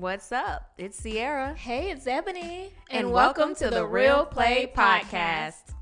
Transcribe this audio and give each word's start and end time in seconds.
What's 0.00 0.32
up? 0.32 0.72
It's 0.78 0.98
Sierra. 0.98 1.52
Hey, 1.52 1.90
it's 1.90 2.06
Ebony. 2.06 2.72
And, 2.88 3.12
welcome, 3.12 3.54
to 3.56 3.68
the 3.68 3.84
Real 3.84 4.24
Play 4.24 4.72
Podcast. 4.74 5.74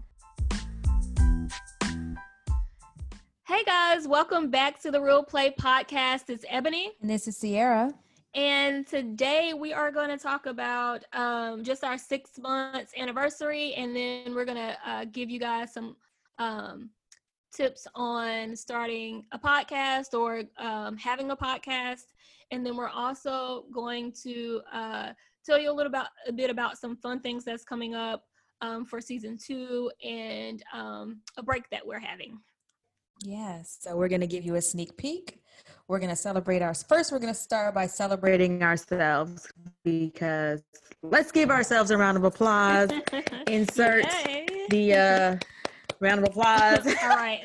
Hey 3.46 3.62
guys, 3.62 4.08
welcome 4.08 4.50
back 4.50 4.82
to 4.82 4.90
the 4.90 5.00
Real 5.00 5.22
Play 5.22 5.54
Podcast. 5.56 6.30
It's 6.30 6.44
Ebony. 6.48 6.90
And 7.00 7.08
this 7.08 7.28
is 7.28 7.36
Sierra. 7.36 7.94
And 8.34 8.84
today 8.88 9.54
we 9.54 9.72
are 9.72 9.92
going 9.92 10.08
to 10.08 10.18
talk 10.18 10.46
about 10.46 11.04
um, 11.12 11.62
just 11.62 11.84
our 11.84 11.96
six 11.96 12.40
months 12.40 12.92
anniversary. 12.98 13.74
And 13.74 13.94
then 13.94 14.34
we're 14.34 14.44
going 14.44 14.58
to 14.58 14.76
uh, 14.84 15.04
give 15.04 15.30
you 15.30 15.38
guys 15.38 15.72
some 15.72 15.94
um, 16.38 16.90
tips 17.52 17.86
on 17.94 18.56
starting 18.56 19.26
a 19.30 19.38
podcast 19.38 20.12
or 20.18 20.42
um, 20.56 20.96
having 20.96 21.30
a 21.30 21.36
podcast. 21.36 22.06
And 22.50 22.64
then 22.64 22.76
we're 22.76 22.88
also 22.88 23.64
going 23.72 24.12
to 24.24 24.60
uh, 24.72 25.12
tell 25.44 25.58
you 25.58 25.70
a 25.70 25.74
little 25.74 25.90
about 25.90 26.08
a 26.26 26.32
bit 26.32 26.50
about 26.50 26.78
some 26.78 26.96
fun 26.96 27.20
things 27.20 27.44
that's 27.44 27.64
coming 27.64 27.94
up 27.94 28.24
um, 28.60 28.84
for 28.84 29.00
season 29.00 29.38
two 29.38 29.90
and 30.04 30.62
um, 30.72 31.20
a 31.36 31.42
break 31.42 31.68
that 31.70 31.86
we're 31.86 32.00
having. 32.00 32.38
Yes. 33.22 33.78
So 33.80 33.96
we're 33.96 34.08
going 34.08 34.20
to 34.20 34.26
give 34.26 34.44
you 34.44 34.54
a 34.54 34.62
sneak 34.62 34.96
peek. 34.96 35.40
We're 35.88 35.98
going 35.98 36.10
to 36.10 36.16
celebrate 36.16 36.62
our 36.62 36.74
first. 36.74 37.10
We're 37.10 37.18
going 37.18 37.32
to 37.32 37.38
start 37.38 37.74
by 37.74 37.86
celebrating 37.86 38.62
ourselves 38.62 39.50
because 39.84 40.62
let's 41.02 41.32
give 41.32 41.50
ourselves 41.50 41.90
a 41.90 41.98
round 41.98 42.16
of 42.16 42.24
applause. 42.24 42.90
Insert 43.48 44.04
Yay. 44.26 44.46
the 44.70 44.94
uh, 44.94 45.36
round 46.00 46.18
of 46.20 46.24
applause. 46.28 46.86
All 47.02 47.08
right. 47.08 47.40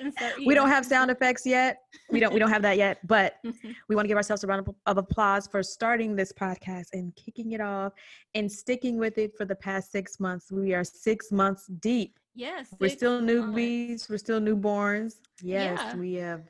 We 0.45 0.53
don't 0.53 0.69
have 0.69 0.85
sound 0.85 1.11
effects 1.11 1.45
yet. 1.45 1.79
We 2.09 2.19
don't. 2.19 2.33
We 2.33 2.39
don't 2.39 2.49
have 2.49 2.61
that 2.63 2.77
yet. 2.77 3.05
But 3.07 3.35
mm-hmm. 3.45 3.71
we 3.89 3.95
want 3.95 4.05
to 4.05 4.07
give 4.07 4.17
ourselves 4.17 4.43
a 4.43 4.47
round 4.47 4.67
of, 4.85 4.97
applause 4.97 5.47
for 5.47 5.63
starting 5.63 6.15
this 6.15 6.31
podcast 6.31 6.87
and 6.93 7.15
kicking 7.15 7.51
it 7.53 7.61
off 7.61 7.93
and 8.35 8.51
sticking 8.51 8.97
with 8.97 9.17
it 9.17 9.35
for 9.37 9.45
the 9.45 9.55
past 9.55 9.91
six 9.91 10.19
months. 10.19 10.51
We 10.51 10.73
are 10.73 10.83
six 10.83 11.31
months 11.31 11.67
deep. 11.67 12.19
yes. 12.35 12.73
We're 12.79 12.89
still 12.89 13.21
months. 13.21 13.31
newbies. 13.31 14.09
We're 14.09 14.17
still 14.17 14.39
newborns. 14.39 15.15
Yes, 15.41 15.79
Yeah. 15.81 15.95
we 15.95 16.13
have 16.15 16.43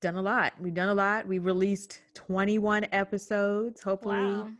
done 0.00 0.16
a 0.16 0.22
lot. 0.22 0.52
We've 0.60 0.74
done 0.74 0.88
a 0.90 0.94
lot. 0.94 1.26
We 1.26 1.38
released 1.38 2.00
21 2.14 2.86
episodes. 2.92 3.82
Hopefully, 3.82 4.16
Wow. 4.16 4.50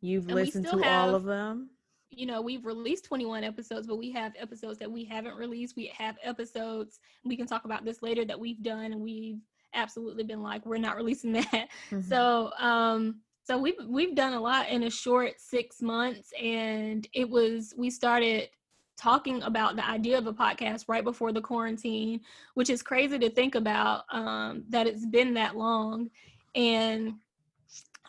you've 0.00 0.26
And 0.26 0.34
listened 0.34 0.66
to 0.66 0.82
all 0.88 1.14
of 1.14 1.24
them. 1.24 1.70
You 2.16 2.26
know, 2.26 2.40
we've 2.40 2.64
released 2.64 3.04
21 3.04 3.44
episodes, 3.44 3.86
but 3.86 3.96
we 3.96 4.10
have 4.12 4.32
episodes 4.38 4.78
that 4.78 4.90
we 4.90 5.04
haven't 5.04 5.36
released. 5.36 5.76
We 5.76 5.92
have 5.96 6.16
episodes, 6.22 7.00
we 7.24 7.36
can 7.36 7.46
talk 7.46 7.64
about 7.64 7.84
this 7.84 8.02
later, 8.02 8.24
that 8.24 8.38
we've 8.38 8.62
done 8.62 8.92
and 8.92 9.00
we've 9.00 9.40
absolutely 9.74 10.24
been 10.24 10.42
like, 10.42 10.64
we're 10.66 10.78
not 10.78 10.96
releasing 11.02 11.32
that. 11.32 11.68
Mhm. 11.90 12.04
So, 12.04 12.52
um, 12.58 13.20
so 13.46 13.58
we've 13.58 13.74
we've 13.86 14.14
done 14.14 14.32
a 14.32 14.40
lot 14.40 14.70
in 14.70 14.84
a 14.84 14.90
short 14.90 15.38
six 15.38 15.82
months, 15.82 16.32
and 16.40 17.06
it 17.12 17.28
was 17.28 17.74
we 17.76 17.90
started 17.90 18.48
talking 18.96 19.42
about 19.42 19.76
the 19.76 19.86
idea 19.86 20.16
of 20.16 20.26
a 20.26 20.32
podcast 20.32 20.84
right 20.88 21.04
before 21.04 21.30
the 21.30 21.42
quarantine, 21.42 22.20
which 22.54 22.70
is 22.70 22.82
crazy 22.82 23.18
to 23.18 23.28
think 23.28 23.54
about 23.54 24.04
um, 24.10 24.64
that 24.70 24.86
it's 24.86 25.04
been 25.04 25.34
that 25.34 25.56
long, 25.56 26.08
and 26.54 27.14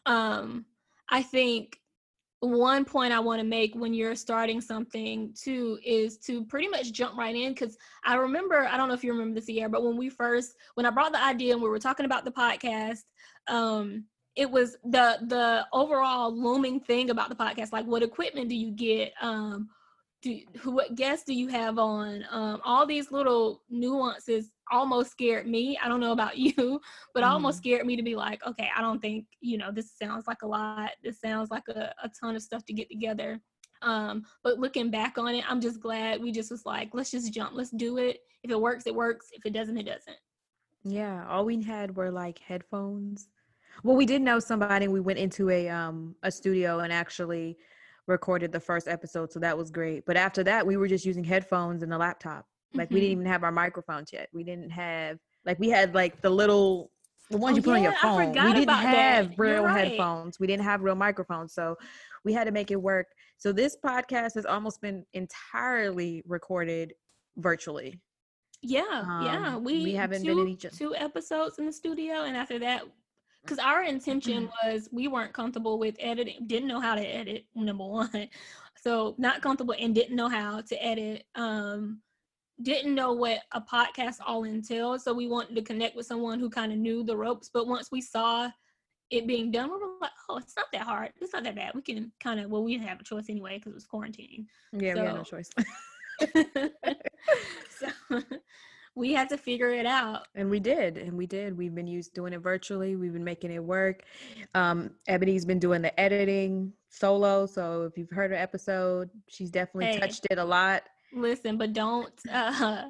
um, 0.06 0.66
I 1.10 1.22
think 1.22 1.82
one 2.40 2.86
point 2.86 3.14
I 3.14 3.20
want 3.20 3.40
to 3.40 3.46
make 3.48 3.74
when 3.76 3.94
you're 3.94 4.16
starting 4.16 4.62
something 4.62 5.34
too 5.40 5.80
is 5.86 6.18
to 6.20 6.46
pretty 6.46 6.68
much 6.68 6.92
jump 6.92 7.18
right 7.18 7.36
in 7.36 7.54
because 7.54 7.78
I 8.04 8.16
remember 8.16 8.68
I 8.70 8.78
don't 8.78 8.88
know 8.88 8.94
if 8.94 9.04
you 9.04 9.12
remember 9.14 9.40
this 9.40 9.50
year, 9.50 9.70
but 9.70 9.84
when 9.84 9.98
we 9.98 10.10
first 10.10 10.56
when 10.76 10.86
I 10.86 10.90
brought 10.90 11.14
the 11.14 11.24
idea 11.24 11.54
and 11.54 11.62
we 11.62 11.70
were 11.70 11.80
talking 11.80 12.06
about 12.06 12.26
the 12.26 12.32
podcast, 12.32 13.00
um, 13.48 14.06
it 14.36 14.50
was 14.50 14.78
the 14.84 15.18
the 15.28 15.66
overall 15.72 16.36
looming 16.36 16.80
thing 16.80 17.10
about 17.10 17.30
the 17.30 17.36
podcast, 17.36 17.72
like 17.72 17.86
what 17.86 18.04
equipment 18.04 18.50
do 18.50 18.56
you 18.56 18.72
get, 18.72 19.14
um, 19.22 19.70
do 20.26 20.40
who 20.60 20.72
what 20.72 20.96
guests 20.96 21.24
do 21.26 21.34
you 21.34 21.48
have 21.48 21.78
on, 21.78 22.26
um, 22.32 22.60
all 22.66 22.86
these 22.86 23.12
little 23.12 23.62
nuances 23.70 24.52
almost 24.72 25.12
scared 25.12 25.48
me. 25.48 25.78
I 25.82 25.88
don't 25.88 26.00
know 26.00 26.12
about 26.12 26.38
you, 26.38 26.82
but 27.14 27.24
almost 27.24 27.60
scared 27.60 27.86
me 27.86 27.96
to 27.96 28.04
be 28.04 28.16
like, 28.16 28.46
okay, 28.46 28.70
I 28.76 28.82
don't 28.82 29.00
think, 29.00 29.26
you 29.40 29.58
know, 29.58 29.72
this 29.72 29.92
sounds 30.02 30.26
like 30.28 30.42
a 30.42 30.48
lot. 30.48 30.92
This 31.04 31.22
sounds 31.22 31.52
like 31.52 31.64
a, 31.70 31.94
a 32.04 32.10
ton 32.20 32.36
of 32.36 32.42
stuff 32.42 32.66
to 32.66 32.74
get 32.74 32.90
together. 32.90 33.40
Um, 33.82 34.24
but 34.44 34.60
looking 34.60 34.90
back 34.90 35.18
on 35.18 35.36
it, 35.36 35.46
I'm 35.50 35.62
just 35.62 35.80
glad 35.80 36.22
we 36.22 36.32
just 36.32 36.50
was 36.50 36.66
like, 36.66 36.90
let's 36.94 37.12
just 37.12 37.32
jump, 37.32 37.52
let's 37.54 37.72
do 37.72 37.98
it. 38.00 38.18
If 38.44 38.50
it 38.50 38.60
works, 38.60 38.88
it 38.88 38.96
works. 38.96 39.28
If 39.32 39.46
it 39.46 39.54
doesn't, 39.54 39.78
it 39.78 39.86
doesn't. 39.86 40.18
Yeah, 40.84 41.26
all 41.28 41.46
we 41.46 41.62
had 41.62 41.96
were 41.96 42.12
like 42.12 42.40
headphones. 42.40 43.30
Well, 43.84 43.96
we 43.96 44.06
did 44.06 44.22
know 44.22 44.40
somebody. 44.40 44.88
We 44.88 45.02
went 45.02 45.20
into 45.20 45.50
a 45.50 45.70
um 45.70 46.16
a 46.24 46.32
studio 46.32 46.80
and 46.80 46.94
actually 46.94 47.58
recorded 48.08 48.52
the 48.52 48.60
first 48.60 48.88
episode, 48.88 49.32
so 49.32 49.40
that 49.40 49.58
was 49.58 49.72
great. 49.72 50.06
But 50.06 50.18
after 50.18 50.44
that, 50.44 50.66
we 50.66 50.78
were 50.78 50.88
just 50.88 51.06
using 51.06 51.24
headphones 51.24 51.82
and 51.84 51.94
a 51.94 51.98
laptop. 51.98 52.46
Like 52.74 52.90
we 52.90 52.98
Mhm. 52.98 53.02
didn't 53.02 53.12
even 53.14 53.26
have 53.26 53.44
our 53.44 53.52
microphones 53.52 54.12
yet. 54.14 54.30
We 54.34 54.44
didn't 54.44 54.70
have 54.72 55.20
like 55.46 55.60
we 55.60 55.70
had 55.70 55.94
like 55.96 56.22
the 56.22 56.30
little 56.30 56.92
the 57.32 57.38
ones 57.38 57.56
Oh, 57.56 57.58
you 57.58 57.62
put 57.64 57.74
on 57.78 57.84
your 57.84 57.94
phone. 57.94 58.28
We 58.28 58.34
didn't 58.34 58.64
about 58.64 58.84
that. 58.84 59.26
have 59.26 59.40
real 59.40 59.64
right. 59.64 59.88
headphones. 59.88 60.40
We 60.40 60.46
didn't 60.46 60.64
have 60.64 60.82
real 60.84 60.94
microphones, 60.96 61.54
so 61.54 61.76
we 62.24 62.34
had 62.34 62.44
to 62.44 62.52
make 62.52 62.70
it 62.70 62.76
work. 62.80 63.08
So 63.38 63.52
this 63.52 63.76
podcast 63.84 64.36
has 64.36 64.46
almost 64.46 64.80
been 64.82 65.04
entirely 65.14 66.22
recorded 66.28 66.94
virtually. 67.38 68.00
Yeah, 68.62 68.84
yeah. 69.24 69.56
Um, 69.56 69.64
We 69.64 69.84
we 69.84 69.94
haven't 69.94 70.24
two, 70.24 70.36
been 70.36 70.40
in 70.40 70.48
each- 70.50 70.66
two 70.78 70.94
episodes 70.96 71.58
in 71.58 71.66
the 71.66 71.74
studio, 71.74 72.24
and 72.24 72.38
after 72.38 72.60
that, 72.60 72.84
because 73.46 73.60
our 73.60 73.84
intention 73.84 74.48
Mm-hmm. 74.48 74.72
was 74.72 74.90
we 74.92 75.08
weren't 75.08 75.34
comfortable 75.34 75.78
with 75.78 75.96
editing, 76.00 76.48
didn't 76.48 76.68
know 76.68 76.80
how 76.80 76.96
to 76.96 77.02
edit. 77.02 77.46
Number 77.56 77.86
one, 77.86 78.30
so 78.82 79.16
not 79.18 79.42
comfortable 79.42 79.76
and 79.80 79.94
didn't 79.94 80.16
know 80.16 80.28
how 80.30 80.62
to 80.62 80.84
edit. 80.84 81.26
Um, 81.36 82.02
didn't 82.62 82.96
know 82.96 83.12
what 83.12 83.40
a 83.52 83.62
podcast 83.62 84.18
all 84.26 84.46
entailed, 84.46 85.02
so 85.02 85.14
we 85.14 85.28
wanted 85.28 85.56
to 85.56 85.62
connect 85.62 85.96
with 85.96 86.06
someone 86.06 86.40
who 86.40 86.50
kind 86.50 86.72
of 86.72 86.78
knew 86.78 87.04
the 87.04 87.16
ropes. 87.16 87.50
But 87.54 87.68
once 87.68 87.92
we 87.92 88.02
saw 88.02 88.50
it 89.12 89.28
being 89.28 89.52
done, 89.52 89.70
we 89.70 89.78
were 89.78 89.88
like, 90.02 90.12
"Oh, 90.30 90.38
it's 90.38 90.56
not 90.56 90.68
that 90.74 90.84
hard. 90.84 91.12
It's 91.22 91.34
not 91.34 91.44
that 91.44 91.56
bad. 91.56 91.76
We 91.76 91.82
can 91.82 92.12
kind 92.20 92.40
of 92.40 92.50
well, 92.50 92.64
we 92.64 92.74
didn't 92.74 92.88
have 92.88 93.00
a 93.00 93.04
choice 93.04 93.26
anyway 93.30 93.58
because 93.58 93.74
it 93.74 93.76
was 93.76 93.86
quarantine." 93.86 94.48
Yeah, 94.72 94.94
we 94.94 95.00
had 95.02 95.16
no 95.16 95.24
choice. 95.24 95.50
so 98.10 98.22
we 98.96 99.14
had 99.14 99.28
to 99.30 99.38
figure 99.38 99.70
it 99.72 99.86
out. 99.86 100.28
And 100.36 100.50
we 100.50 100.60
did, 100.60 100.98
and 100.98 101.14
we 101.18 101.28
did. 101.28 101.58
We've 101.58 101.76
been 101.76 101.88
used 101.88 102.14
doing 102.14 102.34
it 102.34 102.40
virtually. 102.40 102.96
We've 102.96 103.14
been 103.14 103.24
making 103.24 103.52
it 103.52 103.64
work. 103.64 104.04
Um, 104.54 104.92
Ebony's 105.08 105.46
been 105.46 105.60
doing 105.60 105.82
the 105.82 105.98
editing 106.00 106.72
solo. 106.90 107.46
So 107.46 107.84
if 107.84 107.98
you've 107.98 108.10
heard 108.10 108.32
her 108.32 108.38
episode, 108.38 109.10
she's 109.28 109.52
definitely 109.52 109.88
Hey. 109.88 110.00
touched 110.00 110.26
it 110.32 110.38
a 110.38 110.44
lot. 110.46 110.84
Listen, 111.14 111.58
but 111.58 111.74
don't 111.74 112.14
uh 112.32 112.86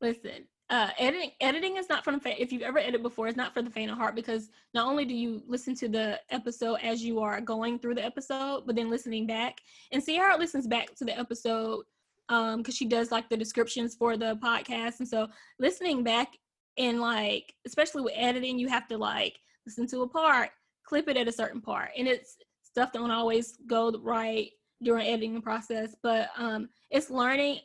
listen. 0.00 0.46
Uh 0.68 0.90
editing 0.98 1.32
editing 1.40 1.76
is 1.76 1.88
not 1.88 2.04
for 2.04 2.12
the 2.12 2.20
faint 2.20 2.38
if 2.38 2.52
you've 2.52 2.62
ever 2.62 2.78
edited 2.78 3.02
before, 3.02 3.26
it's 3.28 3.36
not 3.36 3.52
for 3.52 3.60
the 3.62 3.70
faint 3.70 3.90
of 3.90 3.96
heart 3.98 4.14
because 4.14 4.50
not 4.74 4.86
only 4.86 5.04
do 5.04 5.14
you 5.14 5.42
listen 5.46 5.74
to 5.76 5.88
the 5.88 6.20
episode 6.30 6.76
as 6.82 7.02
you 7.04 7.20
are 7.20 7.40
going 7.40 7.78
through 7.78 7.94
the 7.96 8.04
episode, 8.04 8.62
but 8.66 8.76
then 8.76 8.88
listening 8.88 9.26
back. 9.26 9.58
And 9.92 10.02
Sierra 10.02 10.36
listens 10.38 10.66
back 10.66 10.94
to 10.96 11.04
the 11.04 11.18
episode 11.18 11.84
um 12.30 12.58
because 12.58 12.74
she 12.76 12.86
does 12.86 13.10
like 13.12 13.28
the 13.28 13.36
descriptions 13.36 13.94
for 13.94 14.16
the 14.16 14.36
podcast. 14.36 15.00
And 15.00 15.08
so 15.08 15.28
listening 15.58 16.02
back 16.02 16.28
and 16.78 17.00
like 17.00 17.54
especially 17.66 18.02
with 18.02 18.14
editing, 18.16 18.58
you 18.58 18.68
have 18.68 18.88
to 18.88 18.96
like 18.96 19.38
listen 19.66 19.86
to 19.88 20.02
a 20.02 20.08
part, 20.08 20.50
clip 20.84 21.08
it 21.08 21.16
at 21.18 21.28
a 21.28 21.32
certain 21.32 21.60
part. 21.60 21.90
And 21.98 22.08
it's 22.08 22.36
stuff 22.62 22.92
that 22.92 22.98
don't 22.98 23.10
always 23.10 23.58
go 23.66 23.90
right 24.00 24.50
during 24.82 25.06
editing 25.06 25.42
process, 25.42 25.94
but 26.02 26.30
um 26.38 26.68
it's 26.90 27.10
learning 27.10 27.60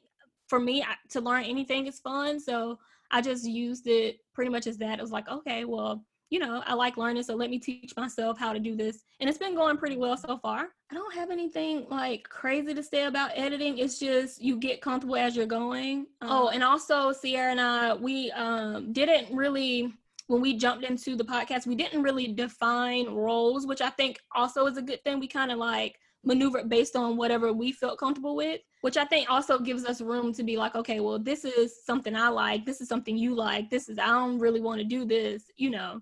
for 0.47 0.59
me 0.59 0.83
I- 0.83 0.97
to 1.11 1.21
learn 1.21 1.43
anything 1.45 1.87
is 1.87 1.99
fun. 1.99 2.39
So 2.39 2.77
I 3.11 3.21
just 3.21 3.45
used 3.45 3.87
it 3.87 4.19
pretty 4.33 4.51
much 4.51 4.67
as 4.67 4.77
that. 4.79 4.99
It 4.99 5.01
was 5.01 5.11
like, 5.11 5.29
okay, 5.29 5.63
well, 5.65 6.03
you 6.29 6.39
know, 6.39 6.63
I 6.65 6.73
like 6.73 6.97
learning, 6.97 7.23
so 7.23 7.35
let 7.35 7.49
me 7.49 7.59
teach 7.59 7.93
myself 7.95 8.37
how 8.37 8.53
to 8.53 8.59
do 8.59 8.75
this. 8.75 9.03
And 9.19 9.29
it's 9.29 9.37
been 9.37 9.55
going 9.55 9.77
pretty 9.77 9.97
well 9.97 10.17
so 10.17 10.37
far. 10.37 10.67
I 10.91 10.93
don't 10.93 11.13
have 11.13 11.31
anything 11.31 11.85
like 11.89 12.27
crazy 12.27 12.73
to 12.73 12.83
say 12.83 13.05
about 13.05 13.31
editing. 13.35 13.77
It's 13.77 13.99
just 13.99 14.41
you 14.41 14.57
get 14.57 14.81
comfortable 14.81 15.15
as 15.15 15.35
you're 15.35 15.45
going. 15.45 16.07
oh, 16.21 16.49
and 16.49 16.63
also 16.63 17.11
Sierra 17.11 17.51
and 17.51 17.61
I, 17.61 17.93
we 17.93 18.31
um 18.31 18.91
didn't 18.91 19.35
really 19.35 19.93
when 20.27 20.41
we 20.41 20.57
jumped 20.57 20.83
into 20.83 21.15
the 21.15 21.23
podcast, 21.23 21.67
we 21.67 21.75
didn't 21.75 22.01
really 22.01 22.27
define 22.27 23.07
roles, 23.07 23.67
which 23.67 23.81
I 23.81 23.89
think 23.91 24.19
also 24.35 24.65
is 24.65 24.77
a 24.77 24.81
good 24.81 25.03
thing. 25.03 25.19
We 25.19 25.27
kind 25.27 25.51
of 25.51 25.59
like 25.59 25.99
maneuvered 26.23 26.67
based 26.67 26.95
on 26.95 27.17
whatever 27.17 27.53
we 27.53 27.71
felt 27.71 27.99
comfortable 27.99 28.35
with, 28.35 28.61
which 28.81 28.97
I 28.97 29.05
think 29.05 29.29
also 29.29 29.59
gives 29.59 29.85
us 29.85 30.01
room 30.01 30.33
to 30.33 30.43
be 30.43 30.57
like, 30.57 30.75
okay, 30.75 30.99
well, 30.99 31.19
this 31.19 31.45
is 31.45 31.85
something 31.85 32.15
I 32.15 32.29
like. 32.29 32.65
This 32.65 32.81
is 32.81 32.87
something 32.87 33.15
you 33.15 33.35
like. 33.35 33.69
This 33.69 33.87
is, 33.87 33.99
I 33.99 34.07
don't 34.07 34.39
really 34.39 34.61
want 34.61 34.79
to 34.79 34.85
do 34.85 35.05
this, 35.05 35.43
you 35.57 35.69
know. 35.69 36.01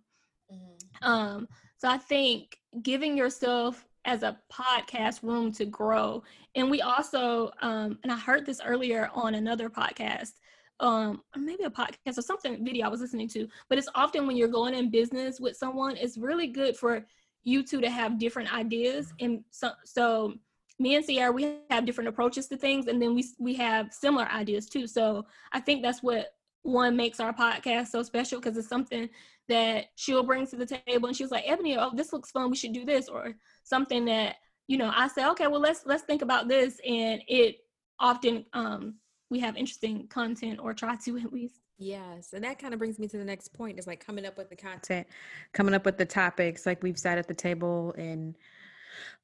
Um, 1.04 1.48
so 1.78 1.90
I 1.90 1.98
think 1.98 2.58
giving 2.82 3.18
yourself 3.18 3.86
as 4.06 4.24
a 4.24 4.38
podcast 4.52 5.24
room 5.24 5.52
to 5.54 5.66
grow. 5.66 6.24
And 6.56 6.70
we 6.70 6.82
also, 6.82 7.52
um, 7.62 8.00
and 8.04 8.12
I 8.12 8.18
heard 8.18 8.46
this 8.46 8.62
earlier 8.64 9.10
on 9.14 9.36
another 9.36 9.70
podcast, 9.70 10.34
um, 10.80 11.22
maybe 11.38 11.64
a 11.64 11.70
podcast 11.70 12.18
or 12.18 12.22
something 12.22 12.64
video 12.66 12.86
I 12.86 12.90
was 12.90 13.02
listening 13.02 13.30
to, 13.30 13.48
but 13.70 13.78
it's 13.78 13.88
often 13.96 14.28
when 14.28 14.36
you're 14.36 14.48
going 14.48 14.74
in 14.74 14.90
business 14.90 15.40
with 15.40 15.56
someone, 15.56 15.96
it's 15.98 16.18
really 16.18 16.48
good 16.48 16.76
for 16.76 17.06
you 17.44 17.64
two 17.64 17.82
to 17.82 17.90
have 17.90 18.20
different 18.20 18.54
ideas, 18.54 19.14
and 19.20 19.44
so 19.52 19.72
so 19.84 20.34
me 20.80 20.96
and 20.96 21.04
Sierra 21.06 21.32
we 21.32 21.60
have 21.70 21.86
different 21.86 22.08
approaches 22.08 22.48
to 22.48 22.58
things, 22.58 22.88
and 22.88 23.02
then 23.02 23.14
we 23.14 23.26
we 23.38 23.54
have 23.56 23.94
similar 23.94 24.26
ideas 24.26 24.68
too. 24.68 24.88
So 24.88 25.26
I 25.52 25.60
think 25.60 25.84
that's 25.84 26.02
what 26.02 26.36
one 26.64 26.96
makes 26.96 27.20
our 27.20 27.34
podcast 27.34 27.88
so 27.88 28.02
special 28.02 28.40
because 28.40 28.58
it's 28.58 28.70
something 28.70 29.10
that 29.50 29.86
she'll 29.96 30.24
bring 30.24 30.48
to 30.48 30.56
the 30.56 30.66
table, 30.66 31.08
and 31.08 31.16
she 31.16 31.24
was 31.24 31.32
like, 31.32 31.44
Ebony, 31.48 31.78
oh, 31.78 31.92
this 31.94 32.14
looks 32.14 32.32
fun. 32.32 32.50
We 32.50 32.56
should 32.56 32.74
do 32.74 32.86
this, 32.86 33.10
or 33.10 33.34
something 33.64 34.06
that 34.06 34.38
you 34.68 34.78
know 34.78 34.92
I 34.96 35.08
say, 35.08 35.26
okay, 35.30 35.48
well 35.48 35.62
let's 35.62 35.82
let's 35.86 36.04
think 36.04 36.22
about 36.22 36.48
this, 36.48 36.80
and 36.86 37.22
it 37.28 37.58
often 38.00 38.46
um 38.54 38.96
we 39.30 39.40
have 39.40 39.58
interesting 39.58 40.08
content 40.08 40.60
or 40.62 40.74
try 40.74 40.96
to 41.06 41.18
at 41.18 41.34
least. 41.34 41.56
Yes. 41.80 42.34
And 42.34 42.44
that 42.44 42.60
kind 42.60 42.74
of 42.74 42.80
brings 42.80 43.00
me 43.00 43.08
to 43.08 43.18
the 43.18 43.26
next 43.26 43.50
point 43.50 43.80
is 43.80 43.88
like 43.88 44.06
coming 44.06 44.26
up 44.26 44.38
with 44.38 44.50
the 44.50 44.56
content, 44.56 45.08
coming 45.54 45.74
up 45.74 45.86
with 45.86 45.98
the 45.98 46.06
topics. 46.06 46.66
Like 46.66 46.84
we've 46.84 47.00
sat 47.00 47.18
at 47.18 47.28
the 47.28 47.34
table 47.34 47.96
and 47.98 48.36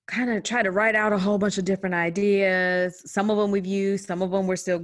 kind 0.07 0.31
of 0.31 0.42
try 0.44 0.63
to 0.63 0.71
write 0.71 0.95
out 0.95 1.13
a 1.13 1.18
whole 1.18 1.38
bunch 1.38 1.60
of 1.60 1.66
different 1.66 1.94
ideas. 1.94 3.04
Some 3.06 3.30
of 3.30 3.38
them 3.38 3.51
we've 3.51 3.68
used, 3.68 4.07
some 4.07 4.24
of 4.24 4.31
them 4.31 4.48
we're 4.48 4.56
still 4.56 4.80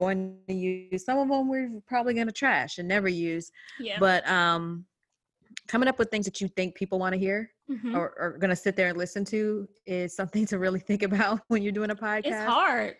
going 0.00 0.36
to 0.48 0.54
use, 0.54 1.04
some 1.04 1.18
of 1.18 1.28
them 1.28 1.48
we're 1.48 1.70
probably 1.86 2.14
going 2.14 2.26
to 2.26 2.32
trash 2.32 2.78
and 2.78 2.88
never 2.88 3.08
use. 3.08 3.50
Yeah. 3.80 3.98
But 3.98 4.28
um 4.28 4.84
coming 5.68 5.88
up 5.88 5.98
with 5.98 6.10
things 6.10 6.24
that 6.26 6.40
you 6.40 6.48
think 6.48 6.74
people 6.74 6.98
want 6.98 7.12
to 7.14 7.18
hear 7.18 7.50
Mhm. 7.70 7.96
or 7.96 8.14
are 8.20 8.38
going 8.38 8.50
to 8.50 8.56
sit 8.56 8.76
there 8.76 8.88
and 8.88 8.96
listen 8.96 9.24
to 9.26 9.68
is 9.86 10.14
something 10.14 10.46
to 10.46 10.58
really 10.58 10.78
think 10.78 11.02
about 11.02 11.40
when 11.48 11.62
you're 11.62 11.72
doing 11.72 11.90
a 11.90 11.96
podcast. 11.96 12.26
it's 12.26 12.44
hard. 12.44 12.94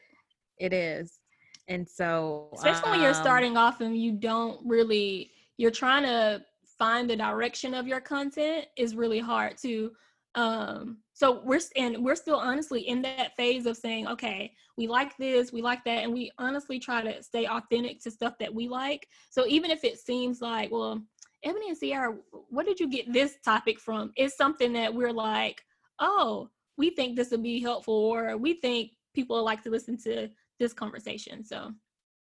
It 0.58 0.72
is. 0.72 1.20
And 1.68 1.88
so 1.88 2.50
especially 2.54 2.90
when 2.90 3.00
you're 3.00 3.10
um, 3.14 3.22
starting 3.22 3.56
off 3.56 3.80
and 3.80 3.96
you 3.96 4.12
don't 4.12 4.60
really 4.66 5.30
you're 5.58 5.70
trying 5.70 6.02
to 6.04 6.42
find 6.78 7.08
the 7.08 7.16
direction 7.16 7.74
of 7.74 7.86
your 7.86 8.00
content 8.00 8.66
is 8.76 8.94
really 8.94 9.18
hard 9.20 9.56
to 9.58 9.92
um 10.34 10.98
so 11.16 11.40
we're 11.44 11.60
and 11.76 12.04
we're 12.04 12.14
still 12.14 12.36
honestly 12.36 12.82
in 12.82 13.00
that 13.00 13.34
phase 13.36 13.64
of 13.64 13.76
saying 13.76 14.06
okay 14.06 14.52
we 14.76 14.86
like 14.86 15.16
this 15.16 15.50
we 15.50 15.62
like 15.62 15.82
that 15.84 16.04
and 16.04 16.12
we 16.12 16.30
honestly 16.38 16.78
try 16.78 17.00
to 17.00 17.22
stay 17.22 17.46
authentic 17.46 17.98
to 18.00 18.10
stuff 18.10 18.34
that 18.38 18.54
we 18.54 18.68
like 18.68 19.08
so 19.30 19.46
even 19.46 19.70
if 19.70 19.82
it 19.82 19.98
seems 19.98 20.42
like 20.42 20.70
well 20.70 21.00
ebony 21.42 21.68
and 21.68 21.78
sierra 21.78 22.14
what 22.50 22.66
did 22.66 22.78
you 22.78 22.88
get 22.88 23.10
this 23.12 23.36
topic 23.42 23.80
from 23.80 24.12
it's 24.16 24.36
something 24.36 24.74
that 24.74 24.92
we're 24.92 25.12
like 25.12 25.64
oh 26.00 26.48
we 26.76 26.90
think 26.90 27.16
this 27.16 27.30
would 27.30 27.42
be 27.42 27.60
helpful 27.60 27.94
or 27.94 28.36
we 28.36 28.52
think 28.52 28.90
people 29.14 29.42
like 29.42 29.62
to 29.62 29.70
listen 29.70 29.96
to 29.96 30.28
this 30.58 30.74
conversation 30.74 31.42
so 31.42 31.72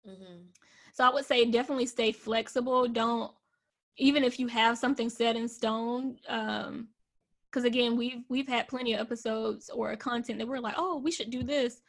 mhm. 0.08 0.46
so 0.94 1.06
I 1.06 1.14
would 1.14 1.26
say 1.26 1.46
definitely 1.46 1.86
stay 1.86 2.12
flexible. 2.12 2.88
Don't 2.88 3.32
even 3.98 4.24
if 4.24 4.40
you 4.40 4.48
have 4.48 4.78
something 4.78 5.10
set 5.10 5.36
in 5.36 5.48
stone. 5.48 6.18
Um, 6.28 6.88
because 7.52 7.66
again, 7.66 7.98
we've 7.98 8.24
we've 8.30 8.48
had 8.48 8.68
plenty 8.68 8.94
of 8.94 9.00
episodes 9.00 9.70
or 9.70 9.96
content 9.96 10.40
that 10.40 10.48
we're 10.48 10.60
like, 10.60 10.76
oh, 10.78 10.98
we 10.98 11.12
should 11.12 11.32
do 11.32 11.44
this, 11.44 11.82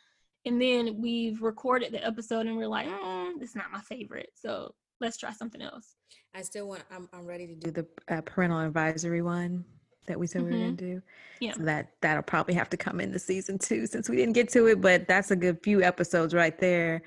and 0.47 0.61
then 0.61 1.01
we've 1.01 1.43
recorded 1.43 1.93
the 1.93 2.05
episode 2.05 2.47
and 2.47 2.57
we're 2.57 2.67
like, 2.67 2.89
mm, 2.89 3.43
is 3.43 3.55
not 3.55 3.73
my 3.73 3.81
favorite. 3.81 4.31
So 4.35 4.75
let's 5.01 5.17
try 5.17 5.33
something 5.33 5.63
else. 5.63 5.97
I 6.35 6.43
still 6.43 6.69
want. 6.69 6.83
I'm 6.91 7.09
I'm 7.13 7.27
ready 7.27 7.47
to 7.47 7.55
do 7.55 7.71
the 7.71 7.87
uh, 8.15 8.21
parental 8.23 8.61
advisory 8.61 9.23
one 9.23 9.65
that 10.07 10.19
we 10.19 10.27
said 10.27 10.43
we 10.43 10.51
were 10.51 10.57
going 10.57 10.77
to 10.77 10.85
do. 10.95 11.03
Yeah. 11.41 11.53
So 11.53 11.63
that 11.63 11.93
that'll 12.01 12.23
probably 12.23 12.55
have 12.55 12.69
to 12.71 12.77
come 12.77 13.01
in 13.01 13.13
the 13.13 13.19
season 13.19 13.59
two 13.59 13.87
since 13.87 14.09
we 14.09 14.17
didn't 14.17 14.35
get 14.35 14.49
to 14.51 14.67
it, 14.67 14.81
but 14.81 15.07
that's 15.07 15.31
a 15.31 15.37
good 15.37 15.59
few 15.63 15.83
episodes 15.83 16.35
right 16.35 16.59
there. 16.59 17.03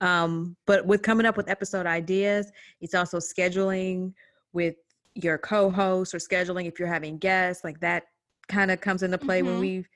Um, 0.00 0.56
but 0.66 0.84
with 0.86 1.02
coming 1.02 1.26
up 1.26 1.36
with 1.36 1.48
episode 1.48 1.86
ideas, 1.86 2.50
it's 2.80 2.94
also 2.94 3.18
scheduling 3.18 4.12
with 4.52 4.76
your 5.22 5.38
co-host 5.38 6.14
or 6.14 6.18
scheduling 6.18 6.66
if 6.66 6.78
you're 6.78 6.88
having 6.88 7.18
guests, 7.18 7.64
like 7.64 7.80
that 7.80 8.04
kind 8.48 8.70
of 8.70 8.80
comes 8.80 9.02
into 9.02 9.18
play 9.18 9.42
when 9.42 9.56
Mhm. 9.56 9.60
we've 9.60 9.88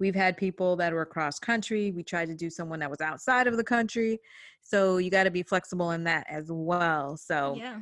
we've 0.00 0.14
had 0.14 0.36
people 0.36 0.76
that 0.76 0.92
were 0.92 1.02
across 1.02 1.40
country. 1.40 1.90
We 1.90 2.04
tried 2.04 2.26
to 2.28 2.34
do 2.36 2.50
someone 2.50 2.78
that 2.80 2.90
was 2.90 3.00
outside 3.00 3.48
of 3.48 3.56
the 3.56 3.64
country. 3.64 4.20
So 4.62 4.98
you 4.98 5.10
got 5.10 5.24
to 5.24 5.30
be 5.30 5.42
flexible 5.42 5.90
in 5.90 6.04
that 6.04 6.24
as 6.30 6.46
well. 6.52 7.16
So 7.16 7.56
Yeah. 7.56 7.80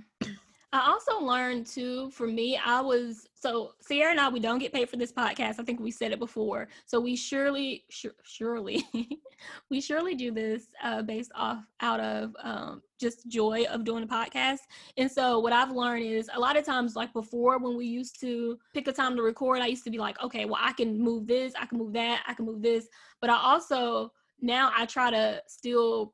I 0.76 0.90
also 0.90 1.20
learned 1.20 1.66
too, 1.66 2.10
for 2.10 2.26
me, 2.26 2.58
I 2.62 2.80
was 2.80 3.28
so 3.34 3.72
Sierra 3.80 4.10
and 4.10 4.20
I, 4.20 4.28
we 4.28 4.40
don't 4.40 4.58
get 4.58 4.72
paid 4.72 4.90
for 4.90 4.96
this 4.96 5.12
podcast. 5.12 5.58
I 5.58 5.64
think 5.64 5.80
we 5.80 5.90
said 5.90 6.12
it 6.12 6.18
before. 6.18 6.68
So 6.84 7.00
we 7.00 7.16
surely, 7.16 7.84
su- 7.90 8.12
surely, 8.24 8.84
we 9.70 9.80
surely 9.80 10.14
do 10.14 10.30
this 10.32 10.66
uh, 10.82 11.02
based 11.02 11.32
off 11.34 11.64
out 11.80 12.00
of 12.00 12.34
um, 12.42 12.82
just 13.00 13.28
joy 13.28 13.64
of 13.70 13.84
doing 13.84 14.04
a 14.04 14.06
podcast. 14.06 14.60
And 14.98 15.10
so 15.10 15.38
what 15.38 15.52
I've 15.52 15.72
learned 15.72 16.04
is 16.04 16.28
a 16.34 16.40
lot 16.40 16.56
of 16.58 16.64
times, 16.64 16.94
like 16.94 17.12
before, 17.12 17.58
when 17.58 17.76
we 17.76 17.86
used 17.86 18.20
to 18.20 18.58
pick 18.74 18.86
a 18.86 18.92
time 18.92 19.16
to 19.16 19.22
record, 19.22 19.60
I 19.60 19.66
used 19.66 19.84
to 19.84 19.90
be 19.90 19.98
like, 19.98 20.22
okay, 20.22 20.44
well, 20.44 20.60
I 20.60 20.72
can 20.72 21.00
move 21.00 21.26
this, 21.26 21.54
I 21.58 21.66
can 21.66 21.78
move 21.78 21.94
that, 21.94 22.22
I 22.26 22.34
can 22.34 22.44
move 22.44 22.60
this. 22.60 22.88
But 23.20 23.30
I 23.30 23.36
also 23.36 24.12
now 24.40 24.70
I 24.76 24.84
try 24.84 25.10
to 25.10 25.42
still 25.46 26.12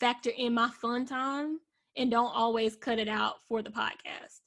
factor 0.00 0.30
in 0.36 0.54
my 0.54 0.68
fun 0.70 1.06
time 1.06 1.60
and 1.96 2.10
don't 2.10 2.34
always 2.34 2.76
cut 2.76 2.98
it 2.98 3.08
out 3.08 3.36
for 3.48 3.62
the 3.62 3.70
podcast. 3.70 4.40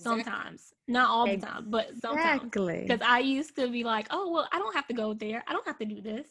Sometimes, 0.00 0.72
not 0.86 1.08
all 1.08 1.26
the 1.26 1.36
time, 1.36 1.66
but 1.68 1.90
sometimes. 2.00 2.42
Exactly. 2.42 2.82
Because 2.82 3.00
I 3.04 3.18
used 3.18 3.56
to 3.56 3.68
be 3.68 3.82
like, 3.82 4.06
oh, 4.10 4.30
well, 4.30 4.48
I 4.52 4.58
don't 4.58 4.74
have 4.74 4.86
to 4.86 4.94
go 4.94 5.14
there. 5.14 5.42
I 5.48 5.52
don't 5.52 5.66
have 5.66 5.78
to 5.78 5.84
do 5.84 6.00
this. 6.00 6.26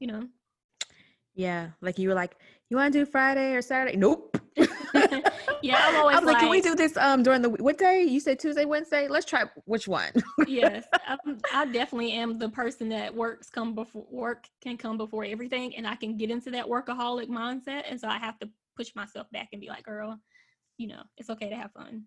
You 0.00 0.08
know? 0.08 0.28
Yeah, 1.34 1.70
like 1.80 1.98
you 1.98 2.08
were 2.08 2.14
like, 2.14 2.36
you 2.68 2.76
want 2.76 2.92
to 2.92 2.98
do 3.00 3.06
Friday 3.06 3.54
or 3.54 3.62
Saturday? 3.62 3.96
Nope. 3.96 4.36
Yeah, 5.64 5.80
I'm 5.80 5.96
always 5.96 6.16
I 6.16 6.20
was 6.20 6.26
like, 6.26 6.40
can 6.40 6.50
we 6.50 6.60
do 6.60 6.74
this 6.74 6.94
um 6.98 7.22
during 7.22 7.40
the 7.40 7.48
week? 7.48 7.62
What 7.62 7.78
day? 7.78 8.02
You 8.02 8.20
said 8.20 8.38
Tuesday, 8.38 8.66
Wednesday. 8.66 9.08
Let's 9.08 9.24
try 9.24 9.44
which 9.64 9.88
one. 9.88 10.12
yes, 10.46 10.84
I'm, 11.08 11.38
I 11.54 11.64
definitely 11.64 12.12
am 12.12 12.38
the 12.38 12.50
person 12.50 12.90
that 12.90 13.14
works 13.14 13.48
come 13.48 13.74
before 13.74 14.04
work 14.10 14.46
can 14.60 14.76
come 14.76 14.98
before 14.98 15.24
everything, 15.24 15.74
and 15.74 15.86
I 15.86 15.96
can 15.96 16.18
get 16.18 16.30
into 16.30 16.50
that 16.50 16.66
workaholic 16.66 17.28
mindset, 17.28 17.84
and 17.88 17.98
so 17.98 18.08
I 18.08 18.18
have 18.18 18.38
to 18.40 18.48
push 18.76 18.94
myself 18.94 19.26
back 19.32 19.48
and 19.52 19.60
be 19.60 19.68
like, 19.68 19.84
girl, 19.84 20.18
you 20.78 20.88
know, 20.88 21.02
it's 21.16 21.30
okay 21.30 21.48
to 21.48 21.56
have 21.56 21.72
fun. 21.72 22.04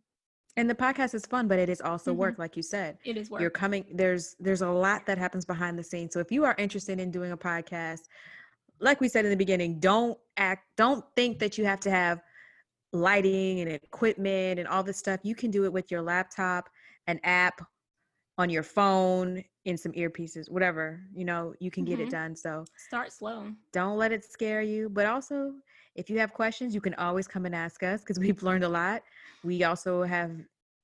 and 0.55 0.67
the 0.67 0.73
podcast 0.75 1.13
is 1.13 1.23
fun, 1.27 1.47
but 1.47 1.59
it 1.59 1.69
is 1.69 1.81
also 1.81 2.11
Mhm. 2.11 2.17
work, 2.17 2.39
like 2.39 2.57
you 2.57 2.63
said. 2.63 2.97
It 3.05 3.15
is 3.15 3.29
work. 3.29 3.41
You're 3.41 3.51
coming. 3.51 3.85
There's 3.93 4.35
there's 4.39 4.63
a 4.63 4.69
lot 4.69 5.05
that 5.05 5.19
happens 5.19 5.45
behind 5.45 5.77
the 5.77 5.83
scenes. 5.83 6.13
So 6.13 6.19
if 6.19 6.31
you 6.31 6.45
are 6.45 6.55
interested 6.57 6.99
in 6.99 7.11
doing 7.11 7.31
a 7.31 7.37
podcast, 7.37 8.01
like 8.79 8.99
we 8.99 9.07
said 9.07 9.23
in 9.23 9.29
the 9.29 9.37
beginning, 9.37 9.79
don't 9.79 10.17
act. 10.35 10.65
Don't 10.75 11.05
think 11.15 11.37
that 11.39 11.59
you 11.59 11.65
have 11.65 11.79
to 11.81 11.91
have 11.91 12.21
lighting 12.91 13.59
and 13.59 13.69
equipment 13.69 14.59
and 14.59 14.67
all 14.67 14.81
this 14.83 14.97
stuff. 14.97 15.19
You 15.23 15.35
can 15.35 15.51
do 15.51 15.65
it 15.65 15.73
with 15.73 15.92
your 15.92 16.01
laptop, 16.01 16.69
an 17.06 17.19
app 17.23 17.61
on 18.37 18.49
your 18.49 18.63
phone, 18.63 19.44
in 19.65 19.77
some 19.77 19.91
earpieces, 19.94 20.49
whatever. 20.49 21.01
You 21.13 21.25
know, 21.25 21.53
you 21.59 21.69
can 21.71 21.83
get 21.83 21.99
it 21.99 22.07
Mhm. 22.07 22.11
done. 22.11 22.35
So 22.35 22.65
Start 22.77 23.11
slow. 23.11 23.51
don't 23.73 23.97
let 23.97 24.11
it 24.13 24.23
scare 24.23 24.61
you 24.61 24.87
but 24.89 25.06
also 25.06 25.53
if 25.95 26.09
you 26.09 26.17
have 26.19 26.33
questions 26.33 26.73
you 26.73 26.79
can 26.81 26.94
always 26.95 27.27
come 27.27 27.45
and 27.45 27.53
ask 27.53 27.83
us 27.83 28.01
because 28.01 28.17
we've 28.25 28.41
learned 28.44 28.63
a 28.63 28.69
lot 28.69 29.03
we 29.44 29.63
also 29.65 30.03
have 30.03 30.31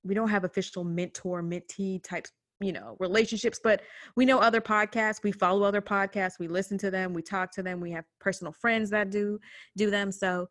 we 0.04 0.14
don't 0.14 0.28
have 0.30 0.44
official 0.44 0.84
mentor 0.84 1.42
mentee 1.42 2.04
types 2.04 2.32
you 2.60 2.74
know 2.74 2.98
relationships 3.00 3.60
but 3.64 3.82
we 4.18 4.26
know 4.26 4.38
other 4.40 4.60
podcasts 4.62 5.24
we 5.24 5.32
follow 5.32 5.64
other 5.64 5.82
podcasts 5.82 6.40
we 6.40 6.48
listen 6.48 6.78
to 6.78 6.92
them 6.92 7.14
we 7.14 7.22
talk 7.22 7.52
to 7.52 7.64
them 7.64 7.80
we 7.80 7.90
have 7.92 8.06
personal 8.20 8.52
friends 8.52 8.90
that 8.90 9.10
do 9.10 9.40
do 9.78 9.90
them 9.90 10.12
so 10.12 10.48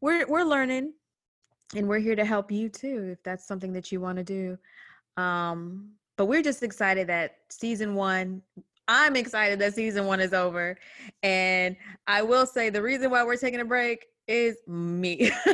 we're 0.00 0.26
we're 0.26 0.42
learning 0.42 0.92
and 1.76 1.86
we're 1.86 1.98
here 1.98 2.16
to 2.16 2.24
help 2.24 2.50
you 2.50 2.68
too 2.68 3.10
if 3.12 3.22
that's 3.22 3.46
something 3.46 3.72
that 3.74 3.92
you 3.92 4.00
want 4.00 4.16
to 4.16 4.24
do 4.24 4.56
um 5.22 5.90
but 6.16 6.26
we're 6.26 6.42
just 6.42 6.62
excited 6.62 7.06
that 7.06 7.36
season 7.48 7.94
one 7.94 8.42
i'm 8.88 9.16
excited 9.16 9.58
that 9.58 9.74
season 9.74 10.06
one 10.06 10.20
is 10.20 10.32
over 10.32 10.76
and 11.22 11.76
i 12.06 12.22
will 12.22 12.46
say 12.46 12.70
the 12.70 12.82
reason 12.82 13.10
why 13.10 13.24
we're 13.24 13.36
taking 13.36 13.60
a 13.60 13.64
break 13.64 14.06
is 14.26 14.56
me 14.66 15.30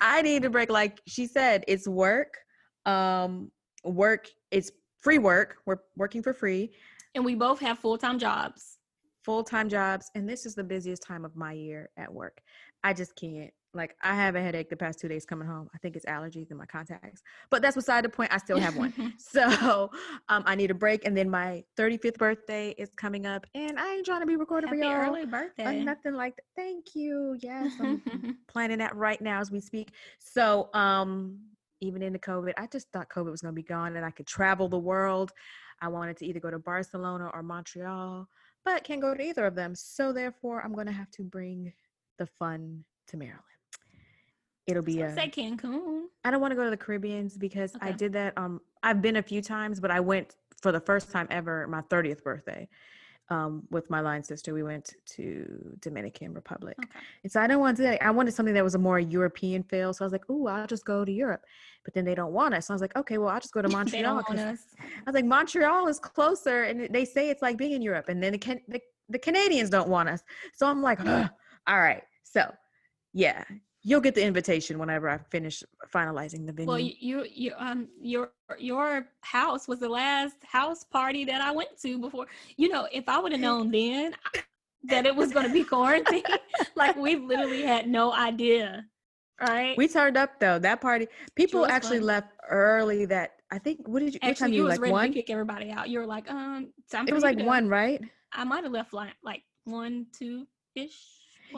i 0.00 0.20
need 0.22 0.44
a 0.44 0.50
break 0.50 0.70
like 0.70 1.00
she 1.06 1.26
said 1.26 1.64
it's 1.68 1.86
work 1.86 2.38
um 2.86 3.50
work 3.84 4.28
it's 4.50 4.70
free 4.98 5.18
work 5.18 5.56
we're 5.66 5.78
working 5.96 6.22
for 6.22 6.32
free 6.32 6.70
and 7.16 7.24
we 7.24 7.34
both 7.34 7.58
have 7.60 7.78
full 7.78 7.98
time 7.98 8.18
jobs. 8.18 8.75
Full-time 9.26 9.68
jobs 9.68 10.08
and 10.14 10.28
this 10.28 10.46
is 10.46 10.54
the 10.54 10.62
busiest 10.62 11.02
time 11.02 11.24
of 11.24 11.34
my 11.34 11.52
year 11.52 11.90
at 11.96 12.12
work. 12.14 12.40
I 12.84 12.92
just 12.92 13.16
can't 13.16 13.50
like 13.74 13.94
i 14.02 14.14
have 14.14 14.36
a 14.36 14.40
headache 14.40 14.70
the 14.70 14.76
past 14.76 15.00
two 15.00 15.08
days 15.08 15.26
coming 15.26 15.46
home. 15.46 15.68
I 15.74 15.78
think 15.78 15.96
it's 15.96 16.06
allergies 16.06 16.50
in 16.50 16.56
my 16.56 16.64
contacts 16.64 17.22
but 17.50 17.60
that's 17.60 17.74
beside 17.74 18.04
the 18.04 18.08
point 18.08 18.32
i 18.32 18.38
still 18.38 18.58
have 18.58 18.76
one. 18.76 18.92
So 19.18 19.90
um, 20.28 20.44
i 20.46 20.54
need 20.54 20.70
a 20.70 20.74
break 20.74 21.04
and 21.04 21.14
then 21.16 21.28
my 21.28 21.64
35th 21.76 22.16
birthday 22.18 22.74
is 22.78 22.90
coming 22.96 23.26
up 23.26 23.44
and 23.54 23.78
i 23.78 23.94
ain't 23.94 24.06
trying 24.06 24.20
to 24.20 24.26
be 24.26 24.36
recorded 24.36 24.68
Happy 24.68 24.80
for 24.80 24.84
y'all 24.86 25.08
early 25.08 25.22
or 25.22 25.26
birthday. 25.26 25.82
nothing 25.82 26.14
like 26.14 26.36
that 26.36 26.44
thank 26.54 26.94
you 26.94 27.36
yes 27.40 27.72
i'm 27.80 28.00
planning 28.48 28.78
that 28.78 28.94
right 28.96 29.20
now 29.20 29.40
as 29.40 29.50
we 29.50 29.60
speak. 29.60 29.90
So 30.20 30.70
um 30.72 31.38
even 31.80 32.00
into 32.00 32.20
covid 32.20 32.52
i 32.56 32.66
just 32.68 32.86
thought 32.92 33.10
covid 33.10 33.30
was 33.32 33.42
going 33.42 33.52
to 33.54 33.60
be 33.60 33.66
gone 33.66 33.96
and 33.96 34.06
i 34.06 34.10
could 34.10 34.26
travel 34.26 34.68
the 34.68 34.78
world. 34.78 35.32
I 35.82 35.88
wanted 35.88 36.16
to 36.18 36.26
either 36.26 36.40
go 36.40 36.50
to 36.50 36.58
barcelona 36.58 37.30
or 37.34 37.42
montreal 37.42 38.28
but 38.66 38.84
can't 38.84 39.00
go 39.00 39.14
to 39.14 39.22
either 39.22 39.46
of 39.46 39.54
them 39.54 39.74
so 39.74 40.12
therefore 40.12 40.60
i'm 40.62 40.74
going 40.74 40.86
to 40.86 40.92
have 40.92 41.10
to 41.10 41.22
bring 41.22 41.72
the 42.18 42.26
fun 42.26 42.84
to 43.08 43.16
maryland 43.16 43.42
it'll 44.66 44.82
be 44.82 45.00
a 45.00 45.14
say 45.14 45.30
Cancun. 45.30 46.04
I 46.24 46.30
don't 46.30 46.40
want 46.40 46.50
to 46.50 46.56
go 46.56 46.64
to 46.64 46.70
the 46.70 46.76
Caribbeans 46.76 47.36
because 47.36 47.76
I 47.80 47.92
did 47.92 48.12
that. 48.14 48.36
Um, 48.36 48.60
I've 48.82 49.00
been 49.00 49.16
a 49.16 49.22
few 49.22 49.40
times, 49.40 49.78
but 49.78 49.90
I 49.90 50.00
went 50.00 50.34
for 50.60 50.72
the 50.72 50.80
first 50.80 51.12
time 51.12 51.28
ever 51.30 51.66
my 51.68 51.82
30th 51.82 52.22
birthday. 52.22 52.68
Um, 53.28 53.64
with 53.70 53.90
my 53.90 54.00
line 54.00 54.22
sister, 54.22 54.54
we 54.54 54.62
went 54.62 54.94
to 55.16 55.76
Dominican 55.80 56.32
Republic. 56.32 56.76
Okay. 56.78 57.00
And 57.24 57.32
so 57.32 57.40
I 57.40 57.48
didn't 57.48 57.58
want 57.58 57.76
to 57.76 57.82
do 57.82 57.88
that. 57.88 58.00
I 58.00 58.12
wanted 58.12 58.32
something 58.34 58.54
that 58.54 58.62
was 58.62 58.76
a 58.76 58.78
more 58.78 59.00
European 59.00 59.64
feel. 59.64 59.92
So 59.92 60.04
I 60.04 60.06
was 60.06 60.12
like, 60.12 60.30
"Ooh, 60.30 60.46
I'll 60.46 60.68
just 60.68 60.84
go 60.84 61.04
to 61.04 61.10
Europe." 61.10 61.44
But 61.84 61.92
then 61.92 62.04
they 62.04 62.14
don't 62.14 62.32
want 62.32 62.54
us. 62.54 62.66
So 62.66 62.72
I 62.72 62.76
was 62.76 62.80
like, 62.82 62.94
"Okay, 62.94 63.18
well, 63.18 63.30
I'll 63.30 63.40
just 63.40 63.52
go 63.52 63.62
to 63.62 63.68
they 63.68 63.74
Montreal." 63.74 64.02
don't 64.02 64.14
want 64.14 64.26
'cause 64.28 64.38
us. 64.38 64.60
I 64.78 65.02
was 65.06 65.14
like, 65.14 65.24
Montreal 65.24 65.88
is 65.88 65.98
closer, 65.98 66.62
and 66.64 66.88
they 66.94 67.04
say 67.04 67.28
it's 67.28 67.42
like 67.42 67.56
being 67.56 67.72
in 67.72 67.82
Europe, 67.82 68.08
and 68.08 68.22
then 68.22 68.30
the 68.32 68.38
can- 68.38 68.62
the, 68.68 68.80
the 69.08 69.18
Canadians 69.18 69.70
don't 69.70 69.88
want 69.88 70.08
us. 70.08 70.22
So 70.54 70.68
I'm 70.68 70.80
like, 70.80 71.00
all 71.66 71.78
right. 71.80 72.04
So 72.22 72.52
yeah, 73.12 73.42
you'll 73.86 74.00
get 74.00 74.16
the 74.16 74.22
invitation 74.22 74.80
whenever 74.80 75.08
I 75.08 75.18
finish 75.18 75.62
finalizing 75.94 76.44
the 76.44 76.52
venue. 76.52 76.68
Well, 76.68 76.80
you, 76.80 77.24
you, 77.32 77.52
um, 77.56 77.86
your, 78.02 78.32
your 78.58 79.06
house 79.20 79.68
was 79.68 79.78
the 79.78 79.88
last 79.88 80.34
house 80.44 80.82
party 80.82 81.24
that 81.26 81.40
I 81.40 81.52
went 81.52 81.80
to 81.82 81.96
before. 81.96 82.26
You 82.56 82.68
know, 82.68 82.88
if 82.92 83.08
I 83.08 83.20
would 83.20 83.30
have 83.30 83.40
known 83.40 83.70
then 83.70 84.12
that 84.84 85.06
it 85.06 85.14
was 85.14 85.32
going 85.32 85.46
to 85.46 85.52
be 85.52 85.62
quarantine, 85.62 86.24
like 86.74 86.96
we 86.96 87.14
literally 87.14 87.62
had 87.62 87.88
no 87.88 88.12
idea, 88.12 88.84
right? 89.40 89.78
we 89.78 89.86
turned 89.86 90.16
up 90.16 90.40
though. 90.40 90.58
That 90.58 90.80
party, 90.80 91.06
people 91.36 91.64
actually 91.64 91.98
fun. 91.98 92.06
left 92.06 92.28
early. 92.50 93.04
That 93.04 93.36
I 93.52 93.58
think. 93.60 93.86
What 93.86 94.00
did 94.00 94.14
you? 94.14 94.18
what 94.20 94.22
time 94.22 94.30
Actually, 94.30 94.50
you 94.50 94.62
you 94.62 94.64
was 94.64 94.72
like 94.72 94.80
ready 94.80 94.92
one? 94.92 95.08
to 95.08 95.14
kick 95.14 95.30
everybody 95.30 95.70
out. 95.70 95.88
You 95.88 96.00
were 96.00 96.06
like, 96.06 96.28
um, 96.28 96.72
time 96.90 97.06
It 97.06 97.14
was 97.14 97.22
like 97.22 97.38
one, 97.38 97.68
right? 97.68 98.02
I 98.32 98.42
might 98.42 98.64
have 98.64 98.72
left 98.72 98.92
like 98.92 99.14
like 99.22 99.44
one, 99.64 100.06
two 100.12 100.48
ish. 100.74 100.96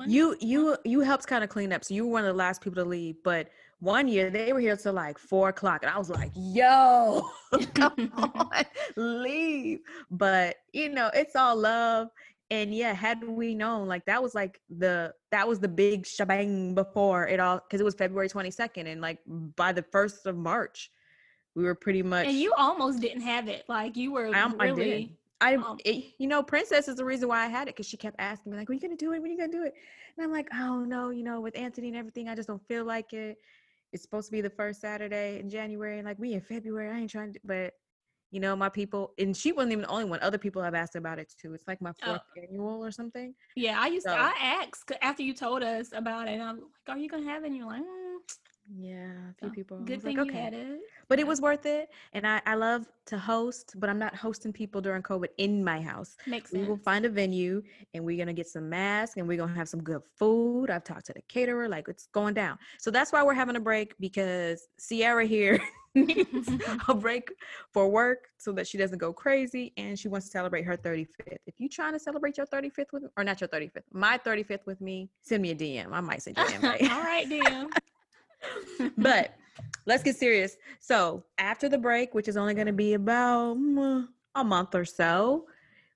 You 0.07 0.37
you 0.41 0.77
you 0.85 1.01
helped 1.01 1.27
kind 1.27 1.43
of 1.45 1.51
clean 1.51 1.73
up, 1.73 1.85
so 1.85 1.95
you 1.95 2.07
were 2.07 2.13
one 2.13 2.25
of 2.25 2.29
the 2.29 2.39
last 2.39 2.61
people 2.63 2.83
to 2.83 2.89
leave. 2.89 3.17
But 3.25 3.49
one 3.81 4.09
year 4.09 4.31
they 4.31 4.53
were 4.53 4.61
here 4.61 4.77
till 4.77 4.93
like 4.93 5.19
four 5.19 5.49
o'clock, 5.51 5.83
and 5.83 5.91
I 5.93 5.99
was 5.99 6.11
like, 6.11 6.31
"Yo, 6.35 7.29
come 7.75 8.11
on, 8.17 8.65
leave!" 8.97 9.81
But 10.11 10.57
you 10.73 10.89
know, 10.91 11.11
it's 11.15 11.37
all 11.37 11.57
love. 11.57 12.09
And 12.51 12.75
yeah, 12.75 12.95
had 12.95 13.23
we 13.25 13.55
known, 13.55 13.89
like 13.89 14.07
that 14.07 14.23
was 14.23 14.35
like 14.35 14.59
the 14.71 15.13
that 15.31 15.47
was 15.47 15.61
the 15.61 15.69
big 15.69 16.07
shebang 16.07 16.75
before 16.75 17.29
it 17.29 17.41
all, 17.41 17.59
because 17.59 17.81
it 17.81 17.85
was 17.85 17.95
February 17.95 18.29
twenty 18.29 18.51
second, 18.51 18.87
and 18.87 19.01
like 19.01 19.19
by 19.27 19.73
the 19.73 19.83
first 19.83 20.27
of 20.27 20.37
March, 20.37 20.91
we 21.55 21.65
were 21.65 21.75
pretty 21.75 22.03
much. 22.03 22.27
and 22.27 22.37
you 22.39 22.53
almost 22.57 23.01
didn't 23.01 23.23
have 23.23 23.49
it. 23.49 23.65
Like 23.69 23.97
you 23.97 24.13
were 24.13 24.35
I 24.35 24.47
really. 24.65 24.85
did. 24.85 25.11
I, 25.41 25.55
um, 25.55 25.79
it- 25.85 26.15
you 26.19 26.27
know, 26.27 26.43
Princess 26.43 26.89
is 26.89 26.97
the 26.97 27.05
reason 27.05 27.29
why 27.29 27.45
I 27.45 27.49
had 27.49 27.69
it 27.69 27.75
because 27.77 27.87
she 27.87 27.97
kept 27.97 28.17
asking 28.19 28.53
me 28.53 28.59
like, 28.59 28.69
"When 28.69 28.77
you 28.79 28.83
gonna 28.83 28.97
do 28.97 29.13
it? 29.13 29.23
When 29.23 29.31
you 29.31 29.37
gonna 29.39 29.53
do 29.53 29.63
it?" 29.65 29.75
And 30.17 30.25
I'm 30.25 30.33
like, 30.33 30.49
"Oh 30.53 30.85
no, 30.85 31.11
you 31.11 31.23
know, 31.23 31.41
with 31.41 31.57
Anthony 31.57 31.89
and 31.89 31.97
everything, 31.97 32.29
I 32.29 32.35
just 32.35 32.49
don't 32.49 32.67
feel 32.67 32.85
like 32.85 33.13
it. 33.13 33.39
It's 33.93 34.03
supposed 34.03 34.27
to 34.27 34.33
be 34.33 34.41
the 34.41 34.51
first 34.51 34.81
Saturday 34.81 35.39
in 35.39 35.49
January, 35.49 35.99
and 35.99 36.07
like 36.07 36.19
we 36.19 36.35
in 36.35 36.41
February. 36.41 36.91
I 36.91 36.99
ain't 37.01 37.11
trying 37.11 37.33
to, 37.35 37.41
but 37.45 37.75
you 38.31 38.41
know, 38.41 38.55
my 38.55 38.69
people, 38.69 39.15
and 39.19 39.35
she 39.35 39.53
wasn't 39.53 39.73
even 39.73 39.83
the 39.83 39.89
only 39.89 40.05
one. 40.05 40.21
Other 40.21 40.37
people 40.39 40.61
have 40.63 40.75
asked 40.75 40.97
about 40.97 41.19
it 41.19 41.33
too. 41.41 41.55
It's 41.55 41.67
like 41.67 41.81
my 41.81 41.93
Oh. 42.03 42.11
fourth 42.11 42.23
annual 42.37 42.85
or 42.85 42.91
something. 42.91 43.35
Yeah, 43.57 43.81
I 43.81 43.87
used 43.87 44.07
to. 44.07 44.13
I 44.13 44.35
asked 44.39 44.93
after 45.01 45.23
you 45.23 45.33
told 45.35 45.63
us 45.63 45.93
about 45.93 46.29
it. 46.29 46.33
And 46.33 46.43
I'm 46.43 46.57
like, 46.61 46.89
"Are 46.89 46.99
you 46.99 47.09
gonna 47.09 47.25
have 47.31 47.45
it?" 47.45 47.49
And 47.49 47.57
you're 47.57 47.67
like, 47.67 47.83
mm, 47.83 48.17
Yeah, 48.77 49.07
a 49.31 49.35
few 49.39 49.49
so 49.49 49.55
people. 49.55 49.79
Good 49.79 50.03
thing 50.03 50.17
like, 50.17 50.27
you 50.27 50.33
okay. 50.33 50.43
had 50.43 50.55
it. 50.55 50.81
But 51.09 51.19
it 51.19 51.27
was 51.27 51.41
worth 51.41 51.65
it, 51.67 51.91
and 52.13 52.27
I 52.27 52.41
I 52.45 52.55
love 52.55 52.87
to 53.07 53.19
host, 53.19 53.75
but 53.79 53.89
I'm 53.89 53.99
not 53.99 54.15
hosting 54.15 54.53
people 54.53 54.81
during 54.81 55.03
COVID 55.03 55.29
in 55.39 55.65
my 55.65 55.81
house. 55.81 56.17
Makes 56.27 56.51
sense. 56.51 56.63
We 56.63 56.69
will 56.69 56.77
find 56.77 57.07
a 57.07 57.09
venue 57.09 57.63
and 57.95 58.05
we're 58.05 58.19
gonna 58.19 58.35
get 58.35 58.47
some 58.47 58.69
masks 58.69 59.17
and 59.17 59.27
we're 59.27 59.39
gonna 59.39 59.55
have 59.55 59.69
some 59.69 59.83
good 59.83 60.03
food. 60.17 60.71
I've 60.71 60.85
talked 60.85 61.07
to 61.07 61.15
the 61.15 61.23
caterer, 61.23 61.69
like 61.69 61.89
it's 61.89 62.07
going 62.09 62.35
down. 62.35 62.59
So 62.79 62.91
that's 62.91 63.13
why 63.13 63.23
we're 63.23 63.35
having 63.35 63.57
a 63.57 63.61
break 63.61 63.95
because 63.99 64.69
Sierra 64.79 65.25
here 65.25 65.61
needs 65.95 66.51
a 66.89 66.95
break 66.95 67.33
for 67.73 67.89
work 67.89 68.29
so 68.37 68.53
that 68.53 68.67
she 68.67 68.77
doesn't 68.77 68.99
go 68.99 69.13
crazy 69.13 69.73
and 69.79 69.99
she 69.99 70.09
wants 70.09 70.27
to 70.27 70.31
celebrate 70.31 70.65
her 70.65 70.77
35th. 70.77 71.39
If 71.47 71.55
you're 71.59 71.71
trying 71.71 71.95
to 71.95 71.99
celebrate 71.99 72.37
your 72.37 72.47
35th 72.47 72.93
with 72.93 73.05
or 73.17 73.25
not 73.25 73.41
your 73.41 73.49
35th, 73.49 73.85
my 73.93 74.19
35th 74.19 74.67
with 74.67 74.81
me, 74.83 75.09
send 75.23 75.43
me 75.43 75.53
a 75.53 75.55
DM. 75.55 75.93
I 75.93 76.01
might 76.01 76.23
send 76.23 76.37
you 76.37 76.45
an 76.45 76.55
invite. 76.55 76.83
All 76.91 77.01
right, 77.01 77.27
DM. 77.27 77.71
But 78.99 79.35
let's 79.87 80.03
get 80.03 80.17
serious. 80.17 80.57
So 80.81 81.25
after 81.39 81.69
the 81.69 81.79
break, 81.79 82.15
which 82.15 82.29
is 82.29 82.37
only 82.37 82.55
going 82.55 82.67
to 82.67 82.73
be 82.73 82.95
about 82.95 83.57
mm, 83.57 84.07
a 84.35 84.45
month 84.45 84.75
or 84.75 84.85
so, 84.85 85.47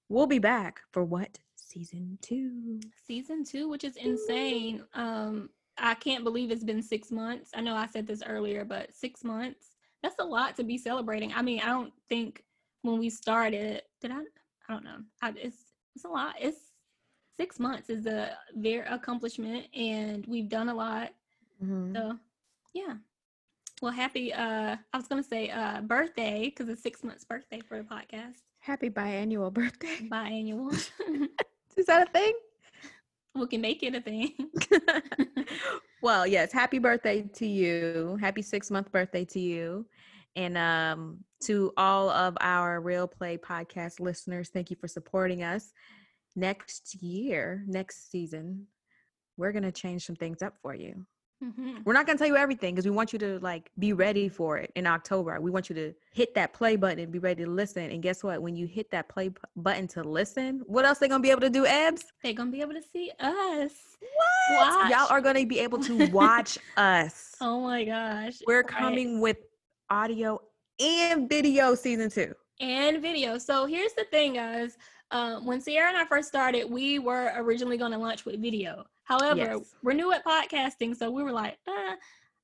we'll 0.09 0.27
be 0.27 0.39
back 0.39 0.81
for 0.93 1.05
what 1.05 1.39
season 1.57 2.19
two? 2.21 2.81
season 3.07 3.45
two, 3.45 3.69
which 3.69 3.85
is 3.85 3.97
insane. 3.97 4.85
Um, 4.95 5.51
I 5.79 5.95
can't 5.95 6.25
believe 6.25 6.51
it's 6.51 6.65
been 6.65 6.83
six 6.83 7.11
months. 7.11 7.51
I 7.55 7.61
know 7.63 7.75
I 7.75 7.87
said 7.87 8.07
this 8.07 8.23
earlier, 8.27 8.65
but 8.65 8.93
six 8.93 9.25
months, 9.25 9.71
that's 10.03 10.19
a 10.19 10.25
lot 10.25 10.57
to 10.57 10.65
be 10.65 10.77
celebrating. 10.77 11.33
I 11.33 11.43
mean, 11.43 11.61
I 11.61 11.67
don't 11.67 11.93
think 12.09 12.45
when 12.83 12.99
we 12.99 13.09
started, 13.09 13.83
did 14.01 14.11
I? 14.11 14.21
I 14.69 14.73
don't 14.73 14.85
know. 14.85 14.99
I, 15.23 15.33
it's 15.37 15.73
it's 15.95 16.05
a 16.05 16.09
lot. 16.09 16.35
It's 16.41 16.73
six 17.39 17.59
months 17.59 17.89
is 17.89 18.07
a 18.07 18.37
very 18.55 18.87
accomplishment, 18.87 19.67
and 19.75 20.27
we've 20.27 20.49
done 20.49 20.69
a 20.69 20.75
lot. 20.75 21.11
Mhm. 21.63 21.95
So, 21.95 22.19
yeah. 22.73 22.95
Well, 23.81 23.93
happy. 23.93 24.33
Uh, 24.33 24.76
I 24.93 24.97
was 24.97 25.09
gonna 25.09 25.23
say 25.23 25.50
uh 25.50 25.81
birthday 25.81 26.45
because 26.45 26.69
it's 26.69 26.83
six 26.83 27.02
months 27.02 27.25
birthday 27.25 27.61
for 27.61 27.79
the 27.79 27.85
podcast. 27.85 28.37
Happy 28.61 28.91
biannual 28.91 29.52
birthday. 29.52 30.09
Biannual. 30.09 30.73
Is 31.76 31.87
that 31.87 32.09
a 32.09 32.11
thing? 32.12 32.33
we 33.35 33.47
can 33.47 33.61
make 33.61 33.83
it 33.83 33.95
a 33.95 34.00
thing. 34.00 34.33
well, 36.02 36.26
yes, 36.26 36.52
happy 36.52 36.79
birthday 36.79 37.23
to 37.23 37.47
you. 37.47 38.19
Happy 38.21 38.43
six 38.43 38.71
month 38.71 38.93
birthday 38.93 39.25
to 39.26 39.41
you. 39.41 39.87
And 40.37 40.57
um, 40.57 41.19
to 41.45 41.73
all 41.76 42.11
of 42.11 42.37
our 42.41 42.81
Real 42.81 43.07
Play 43.07 43.37
podcast 43.37 44.00
listeners, 44.00 44.50
thank 44.50 44.71
you 44.71 44.76
for 44.81 44.88
supporting 44.88 45.43
us. 45.43 45.73
Next 46.37 47.02
year, 47.02 47.64
next 47.67 48.11
season, 48.11 48.67
we're 49.37 49.52
going 49.52 49.64
to 49.64 49.73
change 49.73 50.07
some 50.07 50.17
things 50.17 50.43
up 50.43 50.55
for 50.62 50.75
you. 50.75 51.07
Mhm. 51.43 51.85
We're 51.85 51.93
not 51.93 52.07
going 52.07 52.17
to 52.17 52.23
tell 52.23 52.29
you 52.29 52.37
everything 52.37 52.75
because 52.75 52.85
we 52.85 52.93
want 52.93 53.13
you 53.13 53.19
to 53.19 53.39
like 53.41 53.71
be 53.79 53.93
ready 53.93 54.29
for 54.29 54.59
it 54.59 54.71
in 54.77 54.87
October. 54.87 55.41
We 55.41 55.51
want 55.51 55.69
you 55.69 55.75
to 55.75 55.93
hit 56.13 56.35
that 56.35 56.53
play 56.53 56.77
button 56.77 57.01
and 57.01 57.11
be 57.11 57.19
ready 57.19 57.45
to 57.45 57.51
listen. 57.51 57.91
And 57.91 58.03
guess 58.03 58.23
what? 58.23 58.41
When 58.41 58.55
you 58.55 58.67
hit 58.67 58.91
that 58.93 59.09
play 59.09 59.29
bu- 59.29 59.41
button 59.57 59.89
to 59.89 60.05
listen, 60.05 60.63
what 60.67 60.85
else 60.85 60.99
they 60.99 61.09
going 61.09 61.21
to 61.21 61.23
be 61.27 61.31
able 61.31 61.41
to 61.41 61.51
do, 61.51 61.65
Ebs? 61.65 62.03
They're 62.23 62.33
gonna 62.33 62.51
be 62.53 62.61
able 62.61 62.75
to 62.75 62.83
see 62.93 63.11
us. 63.19 63.73
What? 64.51 64.91
Y'all 64.91 65.09
are 65.11 65.21
going 65.21 65.37
to 65.37 65.47
be 65.47 65.59
able 65.59 65.79
to 65.81 66.07
watch 66.13 66.59
us. 66.77 67.35
Oh 67.41 67.61
my 67.61 67.85
gosh. 67.85 68.35
We're 68.47 68.59
Right. 68.59 68.67
coming 68.69 69.21
with 69.21 69.39
audio 69.91 70.41
and 70.81 71.29
video 71.29 71.75
season 71.75 72.11
two. 72.11 72.35
and 72.61 73.03
video. 73.03 73.39
So 73.39 73.67
here's 73.67 73.93
the 73.95 74.05
thing, 74.05 74.35
guys. 74.35 74.79
Um, 75.12 75.45
when 75.45 75.61
Sierra 75.61 75.88
and 75.88 75.97
I 75.97 76.04
first 76.07 76.26
started, 76.28 76.69
we 76.71 76.99
were 76.99 77.31
originally 77.37 77.76
going 77.76 77.92
to 77.92 77.99
launch 77.99 78.25
with 78.25 78.40
video. 78.40 78.85
However, 79.04 79.37
Yes. 79.37 79.75
we're 79.83 79.92
new 79.92 80.11
at 80.12 80.25
podcasting, 80.25 80.97
so 80.97 81.11
we 81.11 81.23
were 81.23 81.33
like, 81.33 81.59
uh, 81.69 81.95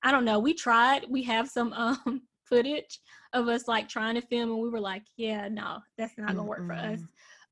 I 0.03 0.13
don't 0.13 0.25
know. 0.25 0.39
We 0.39 0.53
tried. 0.55 1.07
We 1.09 1.23
have 1.25 1.49
some 1.49 1.73
um 1.73 2.23
footage 2.45 3.01
of 3.33 3.49
us 3.49 3.67
like 3.69 3.89
trying 3.89 4.15
to 4.15 4.21
film, 4.21 4.51
and 4.51 4.61
we 4.61 4.69
were 4.69 4.81
like, 4.81 5.03
yeah, 5.17 5.49
no, 5.49 5.79
that's 5.97 6.17
not 6.19 6.29
gonna 6.29 6.45
work 6.45 6.65
for 6.67 6.75
us. 6.75 7.01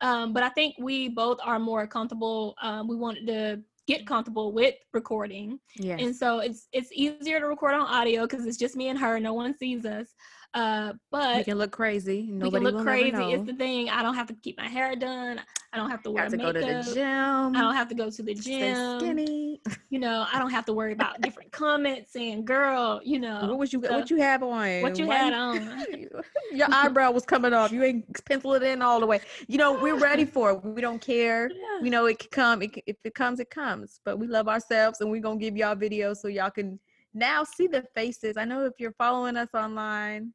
Um, 0.03 0.33
but 0.35 0.43
I 0.43 0.51
think 0.51 0.75
we 0.79 1.09
both 1.09 1.39
are 1.43 1.59
more 1.59 1.87
comfortable. 1.87 2.55
Um, 2.61 2.87
we 2.87 2.97
wanted 2.97 3.27
to 3.29 3.63
get 3.87 4.07
comfortable 4.07 4.53
with 4.53 4.75
recording. 4.93 5.59
Yes. 5.77 6.01
and 6.03 6.15
so 6.15 6.41
it's 6.41 6.69
it's 6.73 6.91
easier 6.93 7.41
to 7.41 7.47
record 7.47 7.73
on 7.75 7.83
audio 7.83 8.27
because 8.27 8.45
it's 8.45 8.59
just 8.59 8.77
me 8.77 8.89
and 8.89 8.99
her 8.99 9.19
no 9.21 9.33
one 9.33 9.57
sees 9.57 9.87
us 9.87 10.09
uh 10.57 10.93
we 11.37 11.45
can 11.45 11.59
look 11.59 11.71
crazy. 11.71 12.29
we 12.33 12.51
can 12.51 12.63
look 12.63 12.83
crazy 12.83 13.33
it's 13.33 13.47
the 13.47 13.55
thing 13.55 13.91
i 13.91 14.03
don't 14.03 14.15
have 14.15 14.27
to 14.27 14.35
keep 14.43 14.57
my 14.57 14.67
hair 14.67 14.97
done 14.97 15.41
i 15.73 15.77
don't 15.77 15.91
have 15.91 16.03
to 16.03 16.11
wear 16.11 16.23
have 16.25 16.33
to 16.33 16.39
go 16.39 16.51
to 16.51 16.59
the 16.61 16.91
gym. 16.95 17.55
i 17.55 17.61
don't 17.61 17.75
have 17.75 17.89
to 17.89 17.95
go 17.95 18.09
to 18.11 18.23
the 18.23 18.35
stay 18.35 18.59
gym 18.61 18.99
skinny. 18.99 19.61
you 19.91 19.99
know 19.99 20.27
i 20.33 20.39
don't 20.39 20.51
have 20.51 20.65
to 20.65 20.73
worry 20.73 20.93
about 20.93 21.21
different 21.21 21.53
comments 21.53 22.13
saying 22.13 22.45
girl 22.45 23.01
you 23.05 23.19
know." 23.19 23.47
what 23.47 23.59
was 23.59 23.73
you? 23.73 23.83
so- 23.85 23.93
what 23.93 24.11
you 24.11 24.17
have 24.17 24.43
on? 24.43 24.81
what 24.83 24.99
you 24.99 25.07
Why 25.07 25.17
had 25.17 25.33
you- 25.33 25.39
on 25.39 26.23
Your 26.53 26.69
eyebrow 26.73 27.11
was 27.11 27.25
coming 27.25 27.53
off. 27.53 27.73
You 27.73 27.83
ain't 27.83 28.25
pencil 28.25 28.55
it 28.55 28.63
in 28.63 28.81
all 28.81 29.01
the 29.01 29.07
way. 29.07 29.21
You 29.47 29.59
know 29.59 29.73
we're 29.73 29.99
ready 29.99 30.25
for 30.25 30.53
it. 30.53 30.65
We 30.65 30.81
don't 30.81 31.01
care. 31.01 31.51
Yeah. 31.51 31.83
You 31.83 31.91
know 31.91 32.07
it 32.07 32.19
can 32.19 32.31
come. 32.31 32.63
It, 32.63 32.83
if 32.87 32.97
it 33.05 33.15
comes, 33.15 33.41
it 33.41 33.51
comes. 33.51 34.01
But 34.05 34.19
we 34.19 34.27
love 34.27 34.49
ourselves, 34.49 35.01
and 35.01 35.11
we're 35.11 35.21
gonna 35.21 35.39
give 35.39 35.57
y'all 35.57 35.75
videos 35.77 36.19
so 36.19 36.29
y'all 36.29 36.51
can 36.51 36.79
now 37.15 37.45
see 37.45 37.67
the 37.67 37.85
faces. 37.95 38.37
I 38.37 38.45
know 38.45 38.65
if 38.65 38.75
you're 38.79 38.93
following 38.93 39.37
us 39.37 39.49
online, 39.55 40.33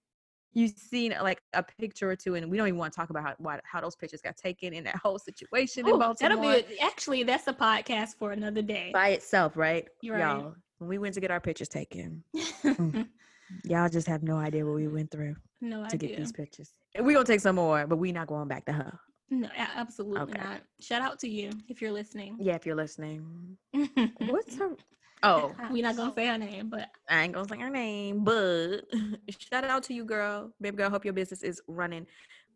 you've 0.54 0.72
seen 0.78 1.14
like 1.22 1.42
a 1.54 1.64
picture 1.64 2.10
or 2.10 2.16
two, 2.16 2.36
and 2.36 2.50
we 2.50 2.58
don't 2.58 2.68
even 2.68 2.78
want 2.80 2.94
to 2.94 3.00
talk 3.00 3.10
about 3.10 3.24
how 3.24 3.36
why, 3.38 3.60
how 3.64 3.82
those 3.82 3.96
pictures 3.96 4.22
got 4.22 4.38
taken 4.38 4.74
in 4.74 4.84
that 4.84 4.98
whole 4.98 5.20
situation 5.20 5.88
in 5.88 5.98
Baltimore 5.98 6.38
that'll 6.38 6.68
be 6.68 6.80
actually 6.80 7.24
that's 7.24 7.48
a 7.48 7.54
podcast 7.54 8.16
for 8.18 8.32
another 8.32 8.62
day 8.62 8.92
by 8.94 9.10
itself, 9.10 9.56
right? 9.58 9.88
You're 10.02 10.16
right. 10.16 10.22
Y'all, 10.38 10.56
when 10.80 10.90
we 10.90 10.98
went 10.98 11.14
to 11.16 11.22
get 11.22 11.32
our 11.32 11.40
pictures 11.40 11.70
taken, 11.70 12.24
Mm. 12.64 13.08
y'all 13.64 13.90
just 13.90 14.08
have 14.08 14.24
no 14.24 14.38
idea 14.38 14.66
what 14.66 14.76
we 14.76 14.88
went 14.88 15.12
through 15.12 15.36
no 15.62 15.86
to 15.88 15.98
get 15.98 16.16
these 16.16 16.32
pictures. 16.32 16.74
And 16.96 17.06
we're 17.06 17.14
gonna 17.14 17.26
take 17.26 17.40
some 17.42 17.56
more, 17.56 17.86
but 17.88 17.98
we 17.98 18.12
not 18.12 18.28
going 18.28 18.48
back 18.48 18.66
to 18.66 18.72
her. 18.74 19.00
no 19.30 19.50
absolutely 19.58 20.22
Okay. 20.22 20.40
not 20.40 20.62
shout 20.80 21.02
out 21.02 21.20
to 21.20 21.28
you 21.30 21.52
if 21.70 21.82
you're 21.82 21.92
listening 21.92 22.38
Yeah, 22.40 22.56
if 22.56 22.66
you're 22.66 22.76
listening. 22.76 23.58
What's 24.18 24.56
her 24.58 24.76
Oh, 25.24 25.54
We're 25.70 25.84
not 25.84 25.96
gonna 25.96 26.14
say 26.14 26.28
her 26.28 26.38
name, 26.38 26.70
but 26.70 26.90
I 27.10 27.24
ain't 27.24 27.34
gonna 27.34 27.48
say 27.48 27.60
her 27.60 27.70
name, 27.70 28.24
but 28.24 28.82
shout 29.40 29.64
out 29.64 29.84
to 29.84 29.94
you, 29.94 30.04
girl. 30.04 30.52
Baby 30.60 30.78
girl, 30.78 30.90
hope 30.90 31.06
your 31.06 31.14
business 31.14 31.44
is 31.44 31.62
running. 31.68 32.08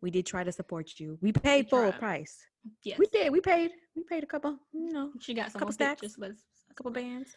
We 0.02 0.10
did 0.10 0.26
try 0.26 0.42
to 0.44 0.50
support 0.52 0.98
you. 0.98 1.16
We 1.22 1.32
paid 1.32 1.70
full 1.70 1.92
price. 1.92 2.36
yes, 2.82 2.98
We 2.98 3.06
did. 3.06 3.32
We 3.32 3.40
paid. 3.40 3.70
We 3.94 4.02
paid 4.02 4.24
a 4.24 4.26
couple, 4.26 4.58
you 4.72 4.92
know, 4.92 5.10
she 5.20 5.32
got 5.32 5.52
some 5.52 5.60
couple 5.60 5.72
stacks. 5.72 6.00
pictures, 6.00 6.16
but 6.18 6.32
a 6.70 6.74
couple 6.74 6.90
bands. 6.92 7.36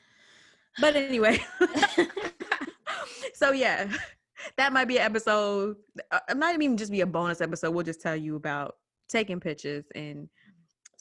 But 0.81 0.95
anyway, 0.95 1.39
so 3.33 3.51
yeah, 3.51 3.89
that 4.57 4.73
might 4.73 4.85
be 4.85 4.97
an 4.97 5.03
episode. 5.05 5.77
uh, 6.11 6.19
It 6.29 6.37
might 6.37 6.55
even 6.55 6.77
just 6.77 6.91
be 6.91 7.01
a 7.01 7.05
bonus 7.05 7.41
episode. 7.41 7.71
We'll 7.71 7.85
just 7.85 8.01
tell 8.01 8.15
you 8.15 8.35
about 8.35 8.75
taking 9.07 9.39
pictures 9.39 9.85
and 9.95 10.27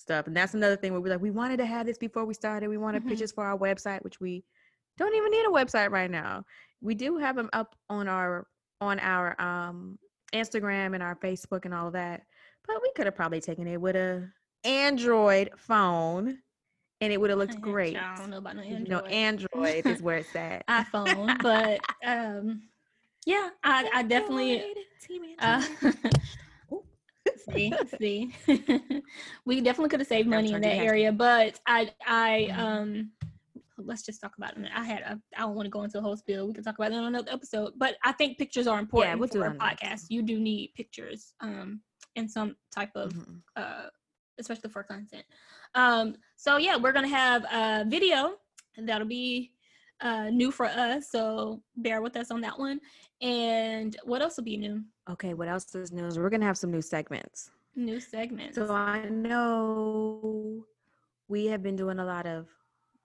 stuff. 0.09 0.27
And 0.27 0.35
that's 0.35 0.55
another 0.55 0.75
thing 0.77 0.93
where 0.93 1.03
we're 1.03 1.13
like, 1.13 1.21
we 1.21 1.31
wanted 1.31 1.59
to 1.59 1.67
have 1.67 1.85
this 1.85 1.99
before 1.99 2.25
we 2.25 2.33
started. 2.33 2.69
We 2.69 2.79
wanted 2.79 3.05
Mhm. 3.05 3.09
pictures 3.11 3.31
for 3.31 3.45
our 3.45 3.59
website, 3.59 4.03
which 4.03 4.21
we 4.21 4.43
don't 4.97 5.15
even 5.15 5.31
need 5.31 5.45
a 5.45 5.51
website 5.51 5.91
right 5.91 6.11
now. 6.11 6.45
We 6.81 6.95
do 6.95 7.19
have 7.19 7.37
them 7.37 7.51
up 7.53 7.77
on 7.91 8.09
our 8.09 8.47
on 8.81 8.99
our 9.01 9.39
um 9.41 9.99
Instagram 10.33 10.95
and 10.95 11.03
our 11.03 11.15
Facebook 11.17 11.67
and 11.67 11.75
all 11.75 11.89
of 11.89 11.93
that. 11.93 12.23
But 12.67 12.81
we 12.83 12.91
could 12.97 13.05
have 13.07 13.15
probably 13.17 13.41
taken 13.41 13.67
it 13.67 13.79
with 13.79 13.97
a 13.97 14.31
Android 14.65 15.51
phone 15.59 16.39
and 17.03 17.13
it 17.13 17.21
would 17.21 17.29
have 17.31 17.39
looked 17.39 17.61
great. 17.61 17.97
I 17.97 18.17
don't 18.17 18.31
know 18.31 18.39
about 18.39 18.57
no 18.57 18.63
Android. 18.63 18.89
Know, 18.89 19.01
Android 19.01 19.87
is 19.87 20.01
where 20.01 20.17
it's 20.19 20.35
at. 20.35 20.67
iPhone, 20.69 21.41
but 21.43 21.81
um, 22.03 22.63
yeah, 23.27 23.51
I, 23.63 23.91
I 23.93 24.03
definitely. 24.05 24.65
Uh. 25.39 25.63
see, 27.55 27.73
see, 28.01 28.33
we 29.45 29.61
definitely 29.61 29.89
could 29.91 30.01
have 30.01 30.07
saved 30.09 30.29
money 30.29 30.53
in 30.53 30.61
that 30.61 30.77
area, 30.79 31.13
but 31.13 31.61
I, 31.67 31.91
I, 32.07 32.49
Mhm. 32.51 32.59
um, 32.59 33.13
let's 33.79 34.03
just 34.03 34.21
talk 34.21 34.37
about 34.37 34.57
it. 34.57 34.69
I 34.75 34.85
had, 34.85 35.03
a, 35.03 35.21
I 35.37 35.41
don't 35.41 35.55
want 35.55 35.67
to 35.67 35.71
go 35.71 35.83
into 35.83 35.99
a 35.99 36.03
whole 36.03 36.17
spiel. 36.17 36.47
We 36.47 36.55
can 36.55 36.65
talk 36.65 36.79
about 36.79 36.93
it 36.93 36.97
on 36.97 37.05
another 37.05 37.31
episode, 37.33 37.75
but 37.77 37.97
I 38.05 38.13
think 38.13 38.39
pictures 38.39 38.67
are 38.67 38.79
important 38.79 39.19
we'll 39.21 39.29
for 39.29 39.47
a 39.47 39.55
podcast. 39.55 40.07
You 40.09 40.23
do 40.23 40.39
need 40.41 40.73
pictures, 40.75 41.35
um, 41.41 41.81
and 42.17 42.31
some 42.31 42.57
type 42.75 42.91
of 42.97 43.13
Mhm. 43.13 43.43
uh, 43.57 43.89
especially 44.41 44.71
for 44.71 44.83
content. 44.85 45.25
Um, 45.75 46.15
so 46.37 46.59
yeah, 46.59 46.77
we're 46.77 46.93
gonna 46.93 47.09
have 47.09 47.45
a 47.53 47.85
video 47.89 48.39
and 48.77 48.89
that'll 48.89 49.07
be 49.07 49.53
uh, 50.01 50.31
new 50.31 50.53
for 50.53 50.67
us. 50.67 51.11
So 51.11 51.61
bear 51.77 52.01
with 52.01 52.17
us 52.17 52.31
on 52.31 52.41
that 52.43 52.57
one. 52.57 52.81
And 53.21 53.97
what 54.05 54.23
else 54.23 54.37
will 54.37 54.45
be 54.45 54.57
new? 54.57 54.85
Okay, 55.11 55.33
what 55.33 55.49
else 55.49 55.75
is 55.75 55.91
news? 55.91 56.19
We're 56.19 56.29
gonna 56.31 56.45
have 56.45 56.59
some 56.59 56.71
new 56.71 56.83
segments. 56.83 57.51
New 57.75 58.01
segments. 58.01 58.57
So 58.57 58.71
I 58.71 59.09
know 59.09 60.65
we 61.29 61.47
have 61.47 61.63
been 61.63 61.77
doing 61.77 61.99
a 61.99 62.05
lot 62.05 62.27
of 62.27 62.47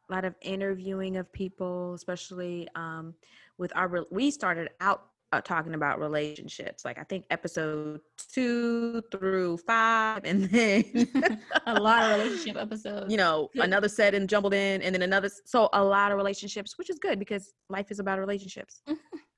a 0.10 0.13
lot 0.13 0.25
of 0.25 0.36
interviewing 0.41 1.15
of 1.17 1.31
people, 1.31 1.93
especially 1.93 2.67
um, 2.75 3.13
with 3.57 3.72
our. 3.75 4.05
We 4.12 4.31
started 4.31 4.72
out 4.81 5.05
uh, 5.31 5.39
talking 5.41 5.75
about 5.75 6.00
relationships, 6.00 6.83
like 6.83 7.00
I 7.00 7.03
think 7.03 7.25
episode 7.29 8.01
two 8.17 9.01
through 9.10 9.57
five, 9.57 10.25
and 10.25 10.43
then 10.50 11.39
a 11.67 11.79
lot 11.79 12.03
of 12.03 12.19
relationship 12.19 12.57
episodes. 12.62 13.10
you 13.10 13.17
know 13.17 13.50
another 13.55 13.88
set 13.88 14.13
and 14.13 14.27
jumbled 14.27 14.53
in, 14.53 14.81
and 14.81 14.93
then 14.93 15.03
another. 15.03 15.29
So 15.45 15.69
a 15.72 15.83
lot 15.83 16.12
of 16.12 16.17
relationships, 16.17 16.77
which 16.77 16.89
is 16.89 17.00
good 17.00 17.17
because 17.17 17.53
life 17.69 17.91
is 17.91 18.00
about 18.00 18.19
relationships. 18.19 18.81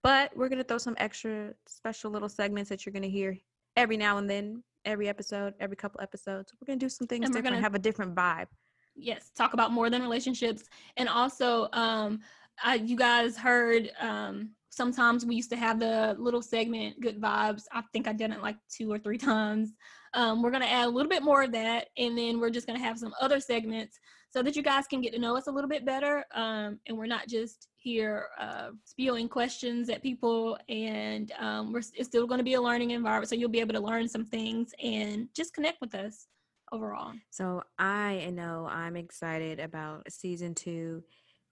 But 0.05 0.37
we're 0.37 0.49
gonna 0.49 0.63
throw 0.63 0.77
some 0.77 0.93
extra 0.99 1.55
special 1.65 2.11
little 2.11 2.29
segments 2.29 2.69
that 2.69 2.85
you're 2.85 2.93
gonna 2.93 3.07
hear 3.07 3.35
every 3.75 3.97
now 3.97 4.19
and 4.19 4.29
then, 4.29 4.61
every 4.85 5.09
episode, 5.09 5.55
every 5.59 5.75
couple 5.75 5.99
episodes. 5.99 6.53
We're 6.61 6.67
gonna 6.67 6.77
do 6.77 6.89
some 6.89 7.07
things 7.07 7.25
And 7.25 7.33
we're 7.33 7.39
different, 7.41 7.55
gonna- 7.55 7.63
have 7.63 7.73
a 7.73 7.79
different 7.79 8.13
vibe. 8.13 8.45
yes 8.93 9.31
talk 9.35 9.53
about 9.55 9.71
more 9.71 9.89
than 9.89 10.03
relationships 10.03 10.69
and 10.95 11.09
also 11.09 11.67
um 11.73 12.19
I, 12.63 12.75
you 12.75 12.95
guys 12.95 13.35
heard 13.35 13.91
um 13.99 14.51
sometimes 14.69 15.25
we 15.25 15.33
used 15.35 15.49
to 15.49 15.57
have 15.57 15.79
the 15.79 16.15
little 16.19 16.41
segment 16.43 17.01
good 17.01 17.19
vibes 17.19 17.63
i 17.73 17.81
think 17.91 18.07
i 18.07 18.13
did 18.13 18.29
it 18.31 18.41
like 18.41 18.57
two 18.69 18.89
or 18.91 18.99
three 18.99 19.17
times 19.17 19.73
um, 20.13 20.41
we're 20.41 20.51
going 20.51 20.61
to 20.63 20.71
add 20.71 20.85
a 20.85 20.89
little 20.89 21.09
bit 21.09 21.23
more 21.23 21.43
of 21.43 21.51
that 21.51 21.89
and 21.97 22.17
then 22.17 22.39
we're 22.39 22.49
just 22.49 22.65
going 22.67 22.79
to 22.79 22.85
have 22.85 22.97
some 22.97 23.13
other 23.19 23.41
segments 23.41 23.99
so 24.29 24.41
that 24.41 24.55
you 24.55 24.61
guys 24.63 24.87
can 24.87 25.01
get 25.01 25.11
to 25.11 25.19
know 25.19 25.35
us 25.35 25.47
a 25.47 25.51
little 25.51 25.69
bit 25.69 25.83
better 25.85 26.23
um, 26.33 26.79
and 26.87 26.97
we're 26.97 27.05
not 27.05 27.27
just 27.27 27.67
here 27.85 28.29
uh, 28.39 28.69
spewing 28.83 29.29
questions 29.29 29.89
at 29.89 30.01
people 30.01 30.57
and 30.69 31.31
um, 31.37 31.71
we're, 31.71 31.83
it's 31.93 32.07
still 32.07 32.25
going 32.25 32.39
to 32.39 32.43
be 32.43 32.55
a 32.55 32.61
learning 32.61 32.91
environment 32.91 33.29
so 33.29 33.35
you'll 33.35 33.47
be 33.47 33.59
able 33.59 33.75
to 33.75 33.79
learn 33.79 34.09
some 34.09 34.25
things 34.25 34.73
and 34.83 35.27
just 35.35 35.53
connect 35.53 35.79
with 35.81 35.93
us 35.93 36.25
overall 36.71 37.13
So 37.29 37.61
I 37.77 38.31
know 38.33 38.67
I'm 38.69 38.95
excited 38.95 39.59
about 39.59 40.11
season 40.11 40.55
two. 40.55 41.03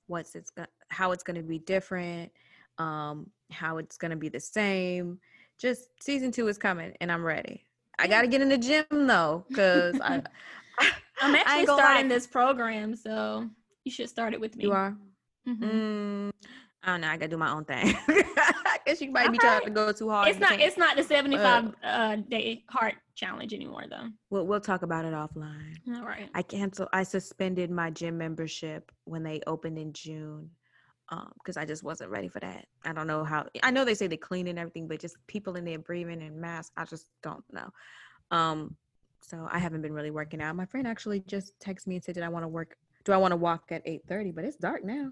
What's 0.08 0.34
it's 0.34 0.52
how 0.90 1.12
it's 1.12 1.24
gonna 1.24 1.44
be 1.44 1.60
different, 1.60 2.32
um, 2.80 3.30
how 3.52 3.78
it's 3.78 3.98
gonna 3.98 4.18
be 4.18 4.28
the 4.28 4.40
same. 4.40 5.20
Just 5.60 5.90
season 6.02 6.32
two 6.32 6.48
is 6.48 6.58
coming, 6.58 6.94
and 7.00 7.12
I'm 7.12 7.24
ready. 7.24 7.64
I 8.00 8.08
gotta 8.08 8.28
get 8.28 8.42
in 8.42 8.50
the 8.50 8.58
gym 8.58 8.86
though, 8.90 9.46
cause 9.56 10.00
I. 10.02 10.24
I'm 11.22 11.36
actually 11.36 11.68
gonna 11.68 11.78
lie. 11.78 11.84
starting 11.84 12.10
this 12.10 12.28
program, 12.28 12.96
so 12.96 13.48
you 13.86 13.92
should 13.92 14.10
start 14.10 14.34
it 14.34 14.42
with 14.42 14.56
me. 14.58 14.66
You 14.66 14.74
are. 14.74 14.98
Mhm. 15.48 15.60
Mm, 15.60 16.32
I 16.84 16.88
don't 16.88 17.02
know. 17.02 17.08
I 17.08 17.18
gotta 17.18 17.28
do 17.30 17.38
my 17.38 17.52
own 17.52 17.66
thing. 17.66 17.96
I 18.08 18.78
guess 18.86 19.02
you 19.02 19.12
might 19.12 19.32
be 19.32 19.38
trying 19.38 19.66
to 19.66 19.70
go 19.70 19.92
too 19.92 20.10
hard. 20.10 20.30
It's 20.30 20.40
not. 20.40 20.60
It's 20.60 20.78
not 20.78 20.96
the 20.98 21.04
75 21.04 21.74
uh, 21.84 22.16
day 22.16 22.64
Hard 22.70 22.96
challenge 23.16 23.54
anymore, 23.54 23.86
though. 23.90 24.08
We'll 24.30 24.48
we'll 24.48 24.60
talk 24.62 24.84
about 24.84 25.06
it 25.06 25.14
offline. 25.14 25.78
All 25.96 26.06
right. 26.06 26.30
I 26.34 26.42
canceled. 26.42 26.90
I 26.94 27.04
suspended 27.04 27.72
my 27.72 27.90
gym 27.90 28.18
membership 28.18 28.92
when 29.06 29.24
they 29.24 29.42
opened 29.48 29.78
in 29.78 29.94
June, 29.94 30.50
um, 31.10 31.32
because 31.36 31.58
I 31.58 31.66
just 31.66 31.84
wasn't 31.84 32.10
ready 32.10 32.28
for 32.30 32.40
that. 32.40 32.68
I 32.86 32.94
don't 32.94 33.08
know 33.08 33.24
how. 33.24 33.48
I 33.62 33.72
know 33.72 33.86
they 33.86 33.96
say 33.96 34.08
they 34.08 34.18
clean 34.18 34.48
and 34.48 34.58
everything, 34.60 34.88
but 34.88 35.00
just 35.00 35.18
people 35.28 35.56
in 35.56 35.66
there 35.66 35.80
breathing 35.80 36.22
and 36.22 36.38
masks. 36.40 36.72
I 36.78 36.86
just 36.86 37.08
don't 37.22 37.44
know. 37.52 37.70
Um, 38.32 38.76
so 39.22 39.48
I 39.50 39.60
haven't 39.60 39.82
been 39.82 39.94
really 39.94 40.12
working 40.12 40.42
out. 40.42 40.56
My 40.56 40.66
friend 40.66 40.88
actually 40.88 41.22
just 41.28 41.58
texted 41.60 41.88
me 41.88 41.96
and 41.96 42.04
said, 42.04 42.16
"Did 42.16 42.24
I 42.24 42.30
want 42.30 42.44
to 42.44 42.50
work? 42.50 42.76
Do 43.06 43.12
I 43.12 43.18
want 43.18 43.32
to 43.32 43.38
walk 43.38 43.72
at 43.72 43.82
eight 43.86 44.02
thirty? 44.08 44.32
But 44.32 44.46
it's 44.46 44.58
dark 44.58 44.84
now, 44.84 45.12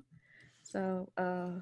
so 0.72 1.10
uh, 1.18 1.60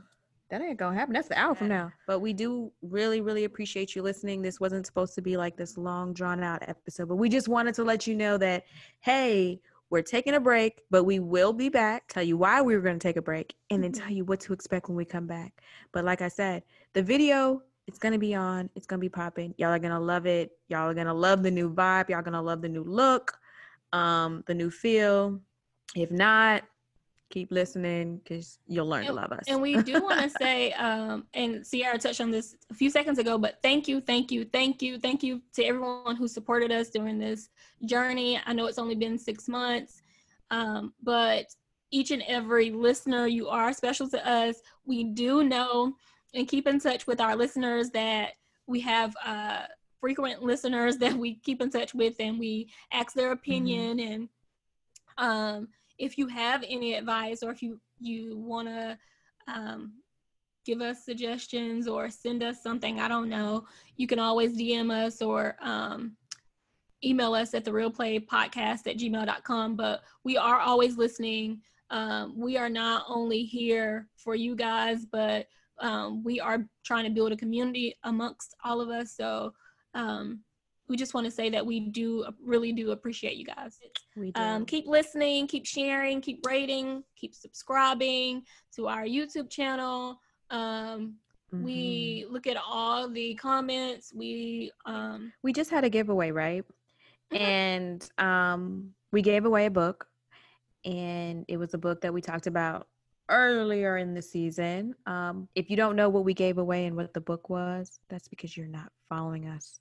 that 0.50 0.62
ain't 0.62 0.78
gonna 0.78 0.95
happen. 0.95 1.13
That's 1.13 1.28
the 1.28 1.38
hour 1.38 1.56
from 1.56 1.67
now. 1.67 1.91
But 2.08 2.19
we 2.19 2.34
do 2.34 2.72
really, 2.82 3.22
really 3.22 3.43
appreciate 3.43 3.95
you 3.95 4.02
listening. 4.02 4.41
This 4.41 4.60
wasn't 4.60 4.86
supposed 4.86 5.15
to 5.15 5.22
be 5.22 5.38
like 5.38 5.58
this 5.58 5.78
long, 5.78 6.13
drawn 6.13 6.43
out 6.43 6.63
episode, 6.67 7.08
but 7.08 7.15
we 7.15 7.30
just 7.30 7.48
wanted 7.48 7.76
to 7.76 7.84
let 7.84 8.08
you 8.08 8.15
know 8.15 8.38
that, 8.38 8.65
hey, 9.02 9.62
we're 9.89 10.02
taking 10.04 10.36
a 10.36 10.39
break, 10.39 10.82
but 10.91 11.04
we 11.04 11.19
will 11.19 11.54
be 11.54 11.69
back. 11.69 12.08
Tell 12.10 12.24
you 12.24 12.38
why 12.38 12.62
we 12.62 12.76
were 12.76 12.82
to 12.84 13.00
take 13.00 13.17
a 13.17 13.22
break, 13.22 13.56
and 13.72 13.84
then 13.84 13.91
Mhm. 13.91 14.00
tell 14.00 14.12
you 14.12 14.24
what 14.24 14.39
to 14.41 14.54
expect 14.54 14.88
when 14.88 14.95
we 14.95 15.06
come 15.06 15.26
back. 15.26 15.62
But 15.91 16.06
like 16.06 16.22
I 16.22 16.28
said, 16.28 16.63
the 16.93 17.02
video 17.02 17.63
it's 17.89 17.98
to 17.98 18.19
be 18.19 18.36
on. 18.36 18.69
It's 18.76 18.86
to 18.86 19.00
be 19.00 19.10
popping. 19.10 19.56
Y'all 19.58 19.69
are 19.72 19.80
to 19.80 20.00
love 20.00 20.28
it. 20.28 20.52
Y'all 20.67 20.89
are 20.89 20.93
to 20.93 21.12
love 21.12 21.41
the 21.41 21.50
new 21.50 21.74
vibe. 21.74 22.10
Y'all 22.10 22.22
to 22.22 22.39
love 22.39 22.62
the 22.62 22.69
new 22.69 22.84
look, 22.84 23.39
um, 23.93 24.43
the 24.45 24.54
new 24.54 24.69
feel. 24.69 25.41
If 25.95 26.12
not, 26.12 26.63
keep 27.30 27.52
listening 27.52 28.18
because 28.18 28.60
you'll 28.68 28.88
learn 28.88 29.06
to 29.06 29.13
love 29.13 29.32
us. 29.32 29.44
And 29.48 29.62
we 29.62 29.82
do 29.84 30.02
want 30.02 30.22
to 30.22 30.30
say, 30.30 30.72
um, 30.74 31.26
and 31.34 31.65
Sierra 31.65 31.98
touched 31.98 32.22
on 32.22 32.32
this 32.32 32.56
a 32.70 32.74
few 32.74 32.89
seconds 32.89 33.20
ago, 33.20 33.38
but 33.38 33.60
thank 33.62 33.88
you, 33.88 34.02
thank 34.02 34.32
you, 34.32 34.46
thank 34.46 34.82
you, 34.82 35.00
thank 35.00 35.24
you 35.24 35.42
to 35.54 35.63
everyone 35.63 36.15
who 36.15 36.28
supported 36.28 36.72
us 36.72 36.89
during 36.89 37.20
this 37.20 37.50
journey. 37.86 38.39
I 38.46 38.54
know 38.54 38.65
it's 38.65 38.80
only 38.80 38.96
been 38.96 39.18
six 39.18 39.48
months, 39.48 40.02
um, 40.52 40.94
but 41.04 41.46
each 41.92 42.12
and 42.12 42.24
every 42.28 42.72
listener, 42.72 43.28
you 43.28 43.48
are 43.48 43.74
special 43.74 44.10
to 44.10 44.28
us. 44.28 44.62
We 44.86 45.04
do 45.04 45.44
know 45.44 45.94
and 46.34 46.48
keep 46.48 46.68
in 46.68 46.80
touch 46.80 47.08
with 47.08 47.22
our 47.22 47.36
listeners 47.36 47.89
that 47.92 48.34
we 48.68 48.80
have 48.82 49.15
uh, 49.26 49.63
frequent 50.00 50.44
listeners 50.44 50.98
that 51.00 51.13
we 51.13 51.36
keep 51.36 51.62
in 51.62 51.70
touch 51.70 51.94
with 51.94 52.15
and 52.20 52.39
we 52.39 52.70
ask 52.92 53.13
their 53.13 53.32
opinion 53.32 54.00
and 54.00 54.30
um, 55.18 55.68
if 55.99 56.17
you 56.17 56.27
have 56.27 56.63
any 56.67 56.95
advice 56.95 57.43
or 57.43 57.51
if 57.51 57.62
you 57.62 57.79
you 57.99 58.38
want 58.38 58.67
to 58.67 58.97
um, 59.47 59.93
give 60.65 60.81
us 60.81 61.05
suggestions 61.05 61.88
or 61.88 62.09
send 62.09 62.43
us 62.43 62.62
something 62.62 62.99
i 62.99 63.07
don't 63.07 63.29
know 63.29 63.65
you 63.97 64.07
can 64.07 64.19
always 64.19 64.57
dm 64.57 64.91
us 64.91 65.21
or 65.21 65.55
um, 65.62 66.15
email 67.03 67.33
us 67.33 67.53
at 67.53 67.63
the 67.63 67.71
real 67.71 67.91
play 67.91 68.19
podcast 68.19 68.88
at 68.88 68.97
gmail.com 68.97 69.75
but 69.75 70.03
we 70.23 70.38
are 70.38 70.59
always 70.59 70.97
listening. 70.97 71.62
Um, 71.91 72.33
we 72.38 72.57
are 72.57 72.69
not 72.69 73.05
only 73.07 73.43
here 73.43 74.07
for 74.15 74.35
you 74.35 74.55
guys 74.55 75.05
but 75.05 75.47
um, 75.79 76.23
we 76.23 76.39
are 76.39 76.65
trying 76.83 77.05
to 77.05 77.09
build 77.09 77.31
a 77.31 77.38
community 77.38 77.95
amongst 78.03 78.53
all 78.63 78.81
of 78.81 78.89
us. 78.89 79.15
So 79.15 79.53
um, 79.93 80.41
we 80.89 80.97
just 80.97 81.13
want 81.13 81.25
to 81.25 81.32
say 81.32 81.49
that 81.49 81.65
we 81.65 81.80
do 81.80 82.25
really 82.43 82.73
do 82.73 82.91
appreciate 82.91 83.38
you 83.38 83.45
guys 83.45 83.78
we 84.15 84.32
do. 84.32 84.41
um, 84.41 84.65
keep 84.65 84.88
listening, 84.88 85.47
keep 85.47 85.65
sharing, 85.65 86.19
keep 86.19 86.45
rating, 86.45 87.04
keep 87.15 87.34
subscribing 87.36 88.41
to 88.75 88.88
our 88.88 89.04
YouTube 89.06 89.49
channel. 89.49 90.19
Um, 90.49 91.15
Mhm. 91.52 91.63
We 91.63 92.25
look 92.30 92.45
at 92.45 92.58
all 92.58 93.10
the 93.10 93.34
comments. 93.34 94.13
We 94.13 94.71
um, 94.86 95.34
we 95.41 95.52
just 95.52 95.71
had 95.71 95.84
a 95.84 95.89
giveaway, 95.89 96.30
right? 96.30 96.63
Mhm. 97.34 97.39
And 97.41 98.12
um, 98.19 98.93
we 99.12 99.23
gave 99.23 99.45
away 99.45 99.65
a 99.65 99.71
book, 99.71 100.08
and 100.86 101.45
it 101.47 101.58
was 101.58 101.73
a 101.73 101.78
book 101.80 102.02
that 102.02 102.13
we 102.13 102.21
talked 102.21 102.45
about 102.45 102.88
earlier 103.30 103.97
in 103.97 104.13
the 104.13 104.21
season. 104.21 104.93
Um, 105.08 105.47
if 105.56 105.71
you 105.71 105.75
don't 105.75 105.95
know 105.95 106.10
what 106.10 106.23
we 106.23 106.36
gave 106.36 106.60
away 106.60 106.86
and 106.86 106.95
what 106.95 107.15
the 107.15 107.21
book 107.21 107.49
was, 107.49 107.99
that's 108.10 108.28
because 108.28 108.56
you're 108.56 108.67
not 108.67 108.91
following 109.10 109.47
us 109.47 109.80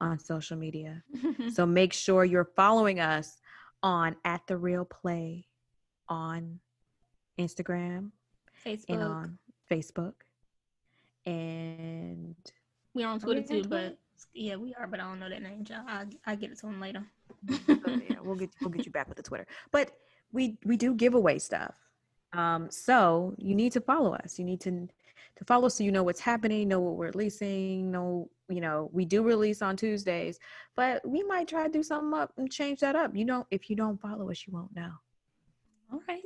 on 0.00 0.18
social 0.18 0.56
media. 0.56 1.02
so 1.52 1.66
make 1.66 1.92
sure 1.92 2.24
you're 2.24 2.50
following 2.56 3.00
us 3.00 3.38
on 3.82 4.16
at 4.24 4.46
the 4.46 4.56
real 4.56 4.84
play 4.84 5.46
on 6.08 6.60
Instagram 7.38 8.10
Facebook. 8.64 8.84
and 8.88 9.02
on 9.02 9.38
Facebook. 9.70 10.14
And 11.26 12.34
We're 12.94 13.06
on 13.06 13.20
Twitter 13.20 13.42
too, 13.42 13.64
but 13.68 13.98
yeah, 14.34 14.56
we 14.56 14.74
are. 14.74 14.86
But 14.86 15.00
I 15.00 15.04
don't 15.04 15.20
know 15.20 15.28
that 15.28 15.42
name, 15.42 15.64
y'all. 15.68 15.84
I 15.86 16.06
I 16.26 16.34
get 16.34 16.50
it 16.50 16.58
to 16.60 16.66
him 16.66 16.80
later. 16.80 17.04
so, 17.66 17.76
yeah, 17.86 18.16
we'll 18.22 18.36
get 18.36 18.50
we'll 18.60 18.70
get 18.70 18.86
you 18.86 18.92
back 18.92 19.08
with 19.08 19.16
the 19.16 19.22
Twitter. 19.22 19.46
But 19.70 19.92
we 20.32 20.58
we 20.64 20.76
do 20.76 20.94
giveaway 20.94 21.38
stuff. 21.38 21.74
Um, 22.32 22.70
so 22.70 23.34
you 23.38 23.54
need 23.54 23.72
to 23.72 23.80
follow 23.80 24.14
us. 24.14 24.38
You 24.38 24.44
need 24.44 24.60
to 24.62 24.88
to 25.36 25.44
follow 25.44 25.68
so 25.68 25.84
you 25.84 25.92
know 25.92 26.02
what's 26.02 26.20
happening, 26.20 26.68
know 26.68 26.80
what 26.80 26.96
we're 26.96 27.06
releasing, 27.06 27.90
know 27.90 28.28
you 28.50 28.60
know 28.60 28.90
we 28.92 29.04
do 29.04 29.22
release 29.22 29.62
on 29.62 29.76
Tuesdays, 29.76 30.38
but 30.76 31.06
we 31.08 31.22
might 31.22 31.48
try 31.48 31.64
to 31.64 31.70
do 31.72 31.82
something 31.82 32.18
up 32.18 32.32
and 32.36 32.50
change 32.50 32.80
that 32.80 32.96
up. 32.96 33.14
You 33.14 33.24
know, 33.24 33.46
if 33.50 33.70
you 33.70 33.76
don't 33.76 34.00
follow 34.00 34.30
us, 34.30 34.44
you 34.46 34.52
won't 34.52 34.74
know. 34.74 34.90
All 35.92 36.00
right, 36.08 36.22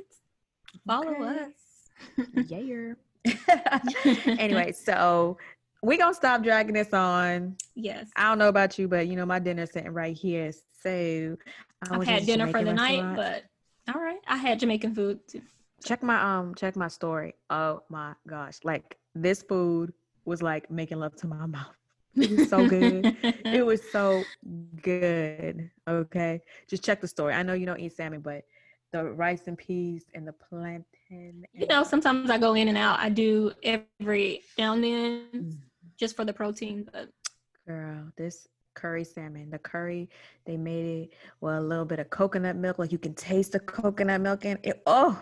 follow 0.87 1.21
Okay. 1.23 1.45
us. 1.45 1.51
Yeah. 2.33 2.93
anyway, 4.39 4.71
so 4.71 5.37
we 5.81 5.97
gonna 5.97 6.13
stop 6.13 6.43
dragging 6.43 6.73
this 6.73 6.93
on. 6.93 7.55
yes, 7.75 8.09
I 8.15 8.29
don't 8.29 8.39
know 8.39 8.49
about 8.49 8.77
you, 8.79 8.87
but 8.87 9.07
you 9.07 9.15
know 9.15 9.25
my 9.25 9.39
dinner's 9.39 9.71
sitting 9.71 9.91
right 9.93 10.15
here. 10.15 10.51
So 10.81 11.37
I 11.89 11.95
I've 11.95 12.03
had 12.03 12.25
dinner 12.25 12.47
for 12.47 12.63
the 12.63 12.73
night, 12.73 13.15
but 13.15 13.43
all 13.93 14.01
right, 14.01 14.19
I 14.27 14.37
had 14.37 14.59
Jamaican 14.59 14.95
food 14.95 15.19
too. 15.27 15.41
check 15.83 16.01
my 16.03 16.19
um 16.39 16.55
check 16.55 16.75
my 16.75 16.87
story. 16.87 17.33
Oh 17.49 17.81
my 17.89 18.13
gosh. 18.27 18.59
Like 18.63 18.97
this 19.13 19.43
food 19.43 19.93
was 20.25 20.41
like 20.41 20.69
making 20.71 20.99
love 20.99 21.15
to 21.17 21.27
my 21.27 21.45
mouth. 21.57 21.75
It 22.15 22.29
was 22.31 22.49
so 22.49 22.65
good. 22.67 23.15
it 23.45 23.65
was 23.65 23.81
so 23.91 24.23
good. 24.81 25.69
Okay. 25.87 26.41
Just 26.69 26.83
check 26.83 27.01
the 27.01 27.07
story. 27.07 27.33
I 27.33 27.43
know 27.43 27.53
you 27.53 27.65
don't 27.65 27.79
eat 27.79 27.93
salmon, 27.93 28.21
but 28.21 28.43
the 28.91 29.03
rice 29.03 29.47
and 29.47 29.57
peas 29.57 30.05
and 30.13 30.27
the 30.27 30.33
plantain. 30.33 31.45
you 31.53 31.67
know, 31.67 31.83
sometimes 31.83 32.29
I 32.29 32.37
go 32.37 32.53
in 32.53 32.67
and 32.69 32.77
out. 32.77 32.99
I 32.99 33.09
do 33.09 33.51
every 33.63 34.41
now 34.57 34.73
and 34.73 34.83
then 34.83 35.21
Mm. 35.33 35.57
just 35.99 36.15
for 36.15 36.23
the 36.25 36.33
protein, 36.33 36.87
but 36.91 37.09
Girl, 37.67 38.11
this 38.15 38.47
curry 38.75 39.03
salmon, 39.03 39.49
the 39.49 39.57
curry, 39.57 40.09
they 40.45 40.55
made 40.55 40.85
it 41.03 41.13
with 41.41 41.55
a 41.55 41.61
little 41.61 41.85
bit 41.85 41.99
of 41.99 42.09
coconut 42.11 42.55
milk. 42.55 42.77
Like 42.79 42.91
you 42.91 42.97
can 42.99 43.15
taste 43.15 43.53
the 43.53 43.59
coconut 43.59 44.21
milk 44.21 44.45
in 44.45 44.59
it. 44.63 44.81
Oh, 44.85 45.21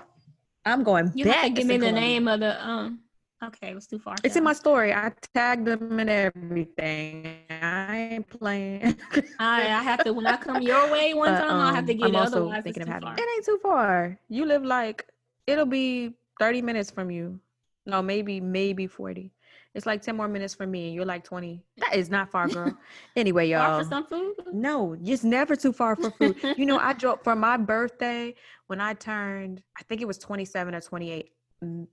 I'm 0.65 0.83
going 0.83 1.11
you 1.15 1.25
back. 1.25 1.35
have 1.35 1.43
to 1.45 1.49
give 1.51 1.67
me 1.67 1.77
the 1.77 1.91
name 1.91 2.27
of 2.27 2.41
the 2.41 2.61
um. 2.67 2.99
Okay, 3.43 3.69
it 3.71 3.75
was 3.75 3.87
too 3.87 3.99
far. 3.99 4.15
It's 4.23 4.35
in 4.35 4.43
my 4.43 4.53
story. 4.53 4.93
I 4.93 5.11
tagged 5.33 5.65
them 5.65 5.99
and 5.99 6.09
everything. 6.09 7.37
I 7.49 7.97
ain't 8.11 8.29
playing. 8.29 8.97
I, 9.39 9.61
I 9.63 9.83
have 9.83 10.03
to 10.05 10.13
when 10.13 10.25
I 10.25 10.37
come 10.37 10.61
your 10.61 10.89
way 10.91 11.13
one 11.13 11.33
But, 11.33 11.39
time. 11.41 11.59
I 11.59 11.73
have 11.73 11.85
to 11.87 11.93
um, 11.93 11.97
get 11.97 12.07
I'm 12.07 12.15
it. 12.15 12.19
also 12.19 12.37
Otherwise, 12.37 12.57
it's 12.57 12.63
thinking 12.63 12.83
too 12.83 12.89
of 12.89 12.93
having 12.93 13.07
far. 13.09 13.15
it 13.17 13.29
ain't 13.35 13.45
too 13.45 13.59
far. 13.61 14.19
You 14.29 14.45
live 14.45 14.63
like 14.63 15.05
it'll 15.47 15.65
be 15.65 16.13
30 16.39 16.61
minutes 16.61 16.89
from 16.91 17.11
you. 17.11 17.39
No, 17.85 18.01
maybe 18.01 18.39
maybe 18.39 18.87
40. 18.87 19.31
It's 19.75 19.85
like 19.87 20.03
10 20.03 20.15
more 20.15 20.27
minutes 20.27 20.53
from 20.53 20.69
me, 20.69 20.85
and 20.85 20.93
you're 20.95 21.03
like 21.05 21.23
20. 21.23 21.59
That 21.77 21.95
is 21.95 22.09
not 22.09 22.29
far, 22.29 22.47
girl. 22.47 22.77
anyway, 23.15 23.49
y'all. 23.49 23.59
Far 23.61 23.83
for 23.83 23.89
some 23.89 24.05
food. 24.05 24.35
No, 24.53 24.95
just 25.01 25.23
never 25.23 25.55
too 25.55 25.73
far 25.73 25.95
for 25.95 26.11
food. 26.11 26.37
you 26.57 26.65
know, 26.67 26.77
I 26.77 26.93
drove 26.93 27.23
for 27.23 27.35
my 27.35 27.57
birthday 27.57 28.35
when 28.67 28.79
I 28.79 28.93
turned, 28.93 29.63
I 29.77 29.83
think 29.83 29.99
it 30.01 30.07
was 30.07 30.19
27 30.19 30.75
or 30.75 30.79
28. 30.81 31.31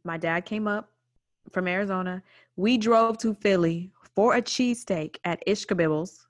My 0.05 0.19
dad 0.19 0.45
came 0.45 0.69
up 0.69 0.91
from 1.53 1.69
Arizona. 1.69 2.23
We 2.57 2.79
drove 2.79 3.19
to 3.19 3.35
Philly 3.35 3.91
for 4.15 4.37
a 4.37 4.43
cheesesteak 4.43 5.17
at 5.25 5.43
Ishkabibbles, 5.47 6.27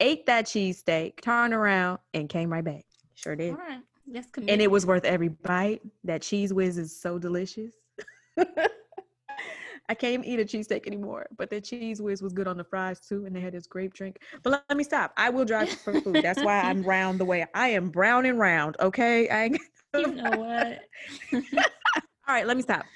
ate 0.00 0.26
that 0.26 0.46
cheesesteak, 0.46 1.20
turned 1.20 1.54
around, 1.54 1.98
and 2.14 2.28
came 2.28 2.52
right 2.52 2.64
back. 2.64 2.84
Sure 3.14 3.36
did. 3.36 3.50
All 3.50 3.56
right, 3.56 3.80
that's 4.06 4.28
And 4.36 4.62
it 4.62 4.70
was 4.70 4.86
worth 4.86 5.04
every 5.04 5.28
bite. 5.28 5.82
That 6.04 6.22
Cheez 6.22 6.52
Whiz 6.52 6.78
is 6.78 6.98
so 6.98 7.18
delicious. 7.18 7.74
I 9.88 9.94
can't 9.94 10.12
even 10.12 10.24
eat 10.24 10.38
a 10.38 10.44
cheesesteak 10.44 10.86
anymore, 10.86 11.26
but 11.36 11.50
the 11.50 11.60
Cheez 11.60 12.00
Whiz 12.00 12.22
was 12.22 12.32
good 12.32 12.46
on 12.46 12.56
the 12.56 12.62
fries 12.62 13.00
too, 13.00 13.26
and 13.26 13.34
they 13.34 13.40
had 13.40 13.52
this 13.52 13.66
grape 13.66 13.92
drink. 13.92 14.20
But 14.44 14.50
let, 14.50 14.62
let 14.68 14.78
me 14.78 14.84
stop. 14.84 15.12
I 15.16 15.30
will 15.30 15.44
drive 15.44 15.68
for 15.68 16.00
food. 16.00 16.22
That's 16.22 16.40
why 16.44 16.60
I'm 16.60 16.82
round 16.84 17.18
the 17.18 17.24
way. 17.24 17.44
I 17.54 17.70
am 17.70 17.88
brown 17.88 18.24
and 18.24 18.38
round. 18.38 18.76
Okay. 18.78 19.28
I 19.28 19.50
you 19.98 20.14
know 20.14 20.30
what? 20.30 20.80
All 21.34 22.34
right. 22.34 22.46
Let 22.46 22.56
me 22.56 22.62
stop. 22.62 22.86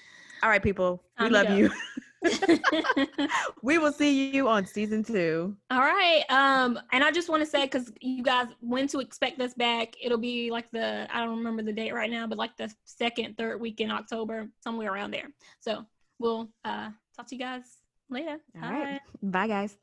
All 0.45 0.51
right, 0.51 0.63
people. 0.63 1.03
We 1.19 1.25
Time 1.25 1.33
love 1.33 1.47
go. 1.47 1.57
you. 1.57 1.71
we 3.63 3.79
will 3.79 3.93
see 3.93 4.31
you 4.31 4.47
on 4.47 4.67
season 4.67 5.03
two. 5.03 5.57
All 5.71 5.81
right. 5.81 6.23
Um, 6.29 6.79
and 6.93 7.03
I 7.03 7.11
just 7.11 7.31
want 7.31 7.43
to 7.43 7.47
say 7.47 7.63
because 7.65 7.91
you 8.03 8.23
guys 8.23 8.49
when 8.61 8.87
to 8.89 9.01
expect 9.01 9.41
us 9.41 9.55
back. 9.55 9.95
It'll 10.03 10.19
be 10.19 10.51
like 10.51 10.71
the 10.71 11.09
I 11.11 11.21
don't 11.21 11.39
remember 11.39 11.63
the 11.63 11.73
date 11.73 11.95
right 11.95 12.11
now, 12.11 12.27
but 12.27 12.37
like 12.37 12.59
the 12.59 12.71
second, 12.85 13.39
third 13.39 13.59
week 13.59 13.81
in 13.81 13.91
October, 13.91 14.47
somewhere 14.63 14.93
around 14.93 15.13
there. 15.13 15.29
So 15.61 15.87
we'll 16.19 16.51
uh 16.63 16.91
talk 17.17 17.27
to 17.29 17.35
you 17.35 17.41
guys 17.41 17.63
later. 18.11 18.37
All 18.63 18.71
right. 18.71 19.01
Bye, 19.23 19.49
guys. 19.49 19.79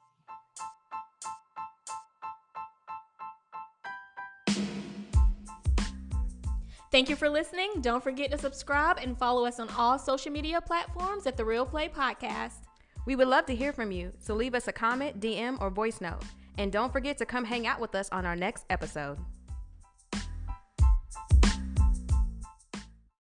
Thank 6.91 7.07
you 7.07 7.15
for 7.15 7.29
listening. 7.29 7.71
Don't 7.79 8.03
forget 8.03 8.31
to 8.31 8.37
subscribe 8.37 8.97
and 8.97 9.17
follow 9.17 9.45
us 9.45 9.61
on 9.61 9.69
all 9.77 9.97
social 9.97 10.29
media 10.29 10.59
platforms 10.59 11.25
at 11.25 11.37
The 11.37 11.45
Real 11.45 11.65
Play 11.65 11.87
Podcast. 11.87 12.65
We 13.05 13.15
would 13.15 13.29
love 13.29 13.45
to 13.45 13.55
hear 13.55 13.71
from 13.71 13.93
you, 13.93 14.11
so 14.19 14.35
leave 14.35 14.53
us 14.53 14.67
a 14.67 14.73
comment, 14.73 15.21
DM, 15.21 15.59
or 15.61 15.69
voice 15.69 16.01
note. 16.01 16.21
And 16.57 16.69
don't 16.69 16.91
forget 16.91 17.17
to 17.19 17.25
come 17.25 17.45
hang 17.45 17.65
out 17.65 17.79
with 17.79 17.95
us 17.95 18.09
on 18.11 18.25
our 18.25 18.35
next 18.35 18.65
episode. 18.69 19.17